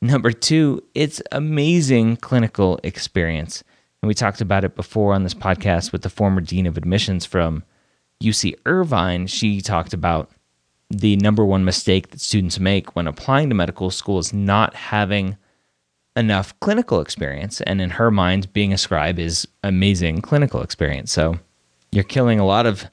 Number 0.00 0.32
two, 0.32 0.82
it's 0.94 1.22
amazing 1.32 2.16
clinical 2.16 2.80
experience. 2.82 3.62
And 4.02 4.08
we 4.08 4.14
talked 4.14 4.40
about 4.40 4.64
it 4.64 4.74
before 4.74 5.14
on 5.14 5.22
this 5.22 5.34
podcast 5.34 5.92
with 5.92 6.02
the 6.02 6.10
former 6.10 6.40
dean 6.40 6.66
of 6.66 6.76
admissions 6.76 7.24
from 7.24 7.62
UC 8.22 8.54
Irvine. 8.64 9.26
She 9.26 9.60
talked 9.60 9.92
about 9.92 10.30
the 10.90 11.16
number 11.16 11.44
one 11.44 11.64
mistake 11.64 12.10
that 12.10 12.20
students 12.20 12.58
make 12.58 12.94
when 12.94 13.06
applying 13.06 13.48
to 13.48 13.54
medical 13.54 13.90
school 13.90 14.18
is 14.18 14.32
not 14.32 14.74
having 14.74 15.36
enough 16.16 16.58
clinical 16.60 17.00
experience. 17.00 17.60
And 17.60 17.80
in 17.80 17.90
her 17.90 18.10
mind, 18.10 18.52
being 18.52 18.72
a 18.72 18.78
scribe 18.78 19.18
is 19.18 19.46
amazing 19.62 20.22
clinical 20.22 20.62
experience. 20.62 21.12
So 21.12 21.38
you're 21.92 22.04
killing 22.04 22.40
a 22.40 22.46
lot 22.46 22.66
of 22.66 22.86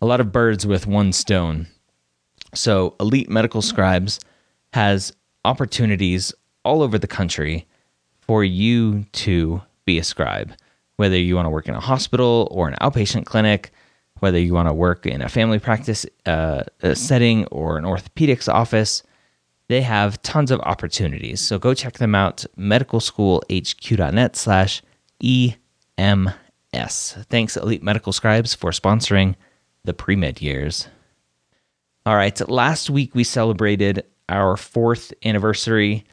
a 0.00 0.06
lot 0.06 0.20
of 0.20 0.30
birds 0.30 0.66
with 0.66 0.86
one 0.86 1.12
stone. 1.12 1.66
So 2.54 2.94
Elite 3.00 3.30
Medical 3.30 3.62
Scribes 3.62 4.20
has 4.74 5.12
opportunities 5.44 6.34
all 6.64 6.82
over 6.82 6.98
the 6.98 7.06
country 7.06 7.66
for 8.20 8.44
you 8.44 9.04
to 9.12 9.62
be 9.84 9.98
a 9.98 10.04
scribe, 10.04 10.52
whether 10.96 11.16
you 11.16 11.36
want 11.36 11.46
to 11.46 11.50
work 11.50 11.68
in 11.68 11.74
a 11.74 11.80
hospital 11.80 12.48
or 12.50 12.68
an 12.68 12.76
outpatient 12.82 13.24
clinic, 13.24 13.72
whether 14.18 14.38
you 14.38 14.52
want 14.52 14.68
to 14.68 14.74
work 14.74 15.06
in 15.06 15.22
a 15.22 15.28
family 15.28 15.58
practice 15.58 16.04
uh, 16.26 16.64
setting 16.94 17.46
or 17.46 17.78
an 17.78 17.84
orthopedics 17.84 18.52
office. 18.52 19.02
They 19.68 19.82
have 19.82 20.22
tons 20.22 20.50
of 20.50 20.60
opportunities. 20.60 21.40
So 21.40 21.58
go 21.58 21.74
check 21.74 21.94
them 21.94 22.14
out, 22.14 22.44
medicalschoolhq.net 22.56 24.36
slash 24.36 24.82
EMS. 25.22 25.58
Thanks, 27.28 27.56
Elite 27.56 27.82
Medical 27.82 28.12
Scribes, 28.12 28.54
for 28.54 28.70
sponsoring 28.70 29.34
the 29.84 29.94
pre-med 29.94 30.40
years. 30.40 30.88
All 32.04 32.14
right, 32.14 32.48
last 32.48 32.90
week 32.90 33.14
we 33.14 33.24
celebrated 33.24 34.04
our 34.28 34.56
fourth 34.56 35.12
anniversary. 35.24 36.04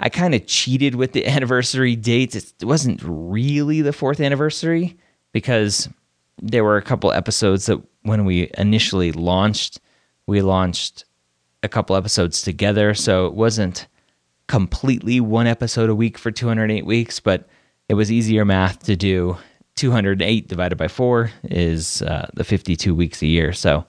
I 0.00 0.08
kind 0.08 0.34
of 0.34 0.46
cheated 0.46 0.94
with 0.94 1.12
the 1.12 1.26
anniversary 1.26 1.96
dates. 1.96 2.34
It 2.34 2.64
wasn't 2.64 3.00
really 3.02 3.82
the 3.82 3.92
fourth 3.92 4.20
anniversary 4.20 4.96
because 5.32 5.88
there 6.40 6.64
were 6.64 6.76
a 6.76 6.82
couple 6.82 7.12
episodes 7.12 7.66
that 7.66 7.82
when 8.02 8.24
we 8.24 8.50
initially 8.56 9.12
launched, 9.12 9.80
we 10.26 10.40
launched 10.40 11.04
a 11.62 11.68
couple 11.68 11.96
episodes 11.96 12.42
together. 12.42 12.94
So 12.94 13.26
it 13.26 13.34
wasn't 13.34 13.86
completely 14.46 15.20
one 15.20 15.46
episode 15.46 15.90
a 15.90 15.94
week 15.94 16.18
for 16.18 16.30
208 16.30 16.86
weeks, 16.86 17.20
but 17.20 17.48
it 17.88 17.94
was 17.94 18.12
easier 18.12 18.44
math 18.44 18.84
to 18.84 18.96
do 18.96 19.36
208 19.76 20.48
divided 20.48 20.76
by 20.76 20.88
4 20.88 21.30
is 21.44 22.02
uh, 22.02 22.28
the 22.34 22.44
52 22.44 22.94
weeks 22.94 23.22
a 23.22 23.26
year. 23.26 23.52
So, 23.52 23.84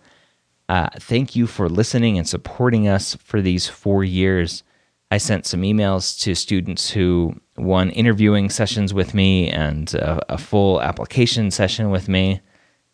uh, 0.69 0.89
thank 0.99 1.35
you 1.35 1.47
for 1.47 1.69
listening 1.69 2.17
and 2.17 2.27
supporting 2.27 2.89
us 2.89 3.15
for 3.15 3.41
these 3.41 3.67
four 3.67 4.03
years. 4.03 4.63
I 5.09 5.17
sent 5.17 5.45
some 5.45 5.61
emails 5.61 6.19
to 6.23 6.35
students 6.35 6.89
who 6.89 7.39
won 7.55 7.89
interviewing 7.91 8.49
sessions 8.49 8.93
with 8.93 9.13
me 9.13 9.49
and 9.49 9.93
a, 9.93 10.33
a 10.33 10.37
full 10.37 10.81
application 10.81 11.51
session 11.51 11.89
with 11.89 12.09
me. 12.09 12.41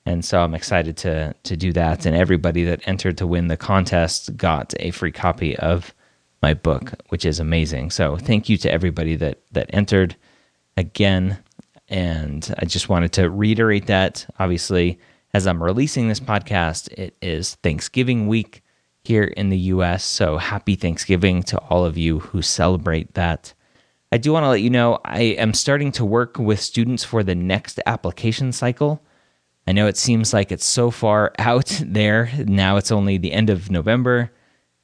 And 0.06 0.24
so 0.24 0.42
I'm 0.42 0.54
excited 0.54 0.98
to 0.98 1.34
to 1.44 1.58
do 1.58 1.72
that. 1.74 2.06
And 2.06 2.16
everybody 2.16 2.64
that 2.66 2.88
entered 2.88 3.18
to 3.20 3.28
win 3.28 3.48
the 3.48 3.58
contest 3.58 4.36
got 4.36 4.74
a 4.80 4.92
free 4.92 5.12
copy 5.12 5.56
of 5.58 5.94
my 6.42 6.54
book, 6.54 6.94
which 7.10 7.26
is 7.26 7.40
amazing. 7.40 7.92
So 7.92 8.18
thank 8.18 8.50
you 8.50 8.58
to 8.58 8.72
everybody 8.72 9.16
that 9.16 9.42
that 9.52 9.70
entered. 9.74 10.16
Again, 10.76 11.38
and 11.88 12.54
I 12.58 12.66
just 12.66 12.90
wanted 12.90 13.14
to 13.14 13.30
reiterate 13.30 13.86
that. 13.88 14.26
Obviously, 14.40 15.00
as 15.34 15.48
I'm 15.48 15.64
releasing 15.64 16.08
this 16.08 16.20
podcast, 16.20 16.92
it 16.92 17.16
is 17.22 17.56
Thanksgiving 17.56 18.28
week 18.28 18.64
here 19.04 19.24
in 19.24 19.50
the 19.50 19.58
US. 19.58 20.04
So 20.04 20.38
happy 20.38 20.76
Thanksgiving 20.76 21.44
to 21.44 21.58
all 21.70 21.86
of 21.86 21.98
you 21.98 22.20
who 22.20 22.42
celebrate 22.42 23.14
that. 23.14 23.54
I 24.12 24.18
do 24.18 24.32
want 24.32 24.44
to 24.44 24.50
let 24.50 24.62
you 24.62 24.70
know 24.70 25.00
I 25.06 25.22
am 25.22 25.54
starting 25.54 25.92
to 25.94 26.06
work 26.06 26.38
with 26.38 26.60
students 26.60 27.04
for 27.04 27.24
the 27.24 27.36
next 27.36 27.80
application 27.86 28.52
cycle. 28.52 29.02
I 29.68 29.72
know 29.72 29.88
it 29.88 29.98
seems 29.98 30.34
like 30.34 30.52
it's 30.52 30.66
so 30.66 30.92
far 30.92 31.32
out 31.40 31.82
there. 31.86 32.30
Now 32.38 32.78
it's 32.78 32.92
only 32.92 33.18
the 33.18 33.32
end 33.32 33.50
of 33.50 33.72
November 33.72 34.32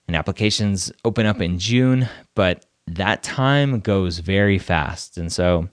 and 0.08 0.15
applications 0.15 0.92
open 1.06 1.26
up 1.26 1.42
in 1.42 1.60
June, 1.60 2.10
but 2.36 2.65
that 2.88 3.22
time 3.22 3.80
goes 3.80 4.20
very 4.20 4.58
fast. 4.58 5.18
And 5.18 5.32
so 5.32 5.70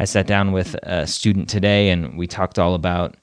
I 0.00 0.04
sat 0.04 0.26
down 0.26 0.52
with 0.52 0.74
a 0.82 1.06
student 1.06 1.48
today 1.48 1.90
and 1.90 2.18
we 2.18 2.26
talked 2.26 2.58
all 2.58 2.74
about 2.74 3.16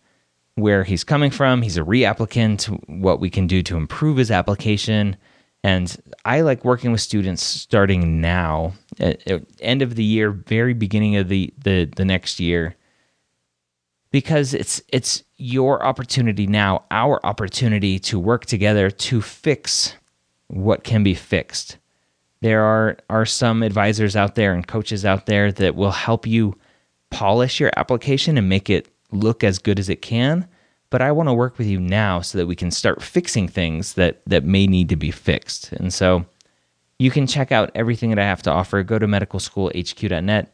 where 0.55 0.83
he's 0.83 1.03
coming 1.03 1.31
from. 1.31 1.61
He's 1.61 1.77
a 1.77 1.81
reapplicant, 1.81 2.65
what 2.99 3.19
we 3.19 3.29
can 3.29 3.45
do 3.47 3.61
to 3.63 3.77
improve 3.77 4.17
his 4.17 4.31
application. 4.31 5.17
And 5.63 5.95
I 6.23 6.41
like 6.41 6.63
working 6.63 6.91
with 6.91 7.01
students 7.01 7.43
starting 7.43 8.21
now, 8.21 8.73
end 9.59 9.81
of 9.81 9.95
the 9.95 10.03
year, 10.03 10.31
very 10.31 10.73
beginning 10.73 11.17
of 11.17 11.29
the, 11.29 11.53
the, 11.57 11.85
the 11.85 12.05
next 12.05 12.39
year, 12.39 12.75
because 14.11 14.53
it's 14.53 14.81
it's 14.89 15.23
your 15.37 15.85
opportunity 15.85 16.47
now, 16.47 16.83
our 16.91 17.23
opportunity 17.25 17.99
to 17.99 18.19
work 18.19 18.45
together 18.45 18.89
to 18.89 19.21
fix 19.21 19.95
what 20.47 20.83
can 20.83 21.03
be 21.03 21.13
fixed. 21.13 21.77
There 22.41 22.63
are 22.63 22.97
are 23.09 23.25
some 23.25 23.63
advisors 23.63 24.15
out 24.15 24.35
there 24.35 24.53
and 24.53 24.67
coaches 24.67 25.05
out 25.05 25.25
there 25.25 25.51
that 25.51 25.75
will 25.75 25.91
help 25.91 26.25
you 26.25 26.55
polish 27.09 27.59
your 27.59 27.71
application 27.77 28.37
and 28.37 28.49
make 28.49 28.69
it 28.69 28.89
look 29.11 29.43
as 29.43 29.59
good 29.59 29.79
as 29.79 29.89
it 29.89 30.01
can. 30.01 30.47
But 30.89 31.01
I 31.01 31.11
want 31.11 31.27
to 31.27 31.33
work 31.33 31.57
with 31.57 31.67
you 31.67 31.79
now 31.79 32.21
so 32.21 32.37
that 32.37 32.47
we 32.47 32.55
can 32.55 32.71
start 32.71 33.01
fixing 33.01 33.47
things 33.47 33.93
that, 33.93 34.21
that 34.25 34.45
may 34.45 34.67
need 34.67 34.89
to 34.89 34.95
be 34.95 35.11
fixed. 35.11 35.73
And 35.73 35.93
so 35.93 36.25
you 36.97 37.11
can 37.11 37.27
check 37.27 37.51
out 37.51 37.71
everything 37.75 38.09
that 38.09 38.19
I 38.19 38.23
have 38.23 38.41
to 38.43 38.51
offer. 38.51 38.81
Go 38.83 38.97
to 38.97 39.05
medicalschoolhq.net, 39.05 40.53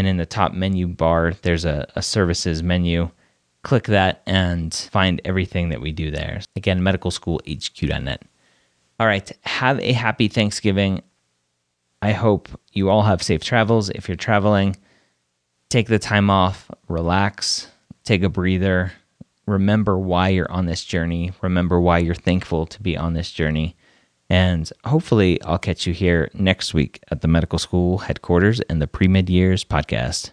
and 0.00 0.08
in 0.08 0.16
the 0.16 0.24
top 0.24 0.54
menu 0.54 0.88
bar, 0.88 1.34
there's 1.42 1.66
a, 1.66 1.86
a 1.94 2.00
services 2.00 2.62
menu. 2.62 3.10
Click 3.62 3.84
that 3.84 4.22
and 4.26 4.72
find 4.74 5.20
everything 5.26 5.68
that 5.68 5.82
we 5.82 5.92
do 5.92 6.10
there. 6.10 6.40
Again, 6.56 6.80
medicalschoolhq.net. 6.80 8.22
All 8.98 9.06
right, 9.06 9.30
have 9.42 9.78
a 9.80 9.92
happy 9.92 10.28
Thanksgiving. 10.28 11.02
I 12.00 12.12
hope 12.12 12.48
you 12.72 12.88
all 12.88 13.02
have 13.02 13.22
safe 13.22 13.44
travels 13.44 13.90
if 13.90 14.08
you're 14.08 14.16
traveling 14.16 14.76
take 15.70 15.86
the 15.86 15.98
time 15.98 16.28
off, 16.28 16.70
relax, 16.88 17.68
take 18.04 18.22
a 18.22 18.28
breather, 18.28 18.92
remember 19.46 19.96
why 19.96 20.28
you're 20.28 20.50
on 20.50 20.66
this 20.66 20.84
journey, 20.84 21.32
remember 21.42 21.80
why 21.80 21.98
you're 21.98 22.14
thankful 22.14 22.66
to 22.66 22.82
be 22.82 22.96
on 22.96 23.14
this 23.14 23.30
journey. 23.30 23.76
And 24.30 24.70
hopefully, 24.84 25.42
I'll 25.42 25.58
catch 25.58 25.86
you 25.86 25.92
here 25.92 26.30
next 26.32 26.72
week 26.72 27.02
at 27.10 27.20
the 27.20 27.28
medical 27.28 27.58
school 27.58 27.98
headquarters 27.98 28.60
and 28.60 28.80
the 28.80 28.86
Pre 28.86 29.08
Med 29.08 29.28
Years 29.28 29.64
podcast. 29.64 30.30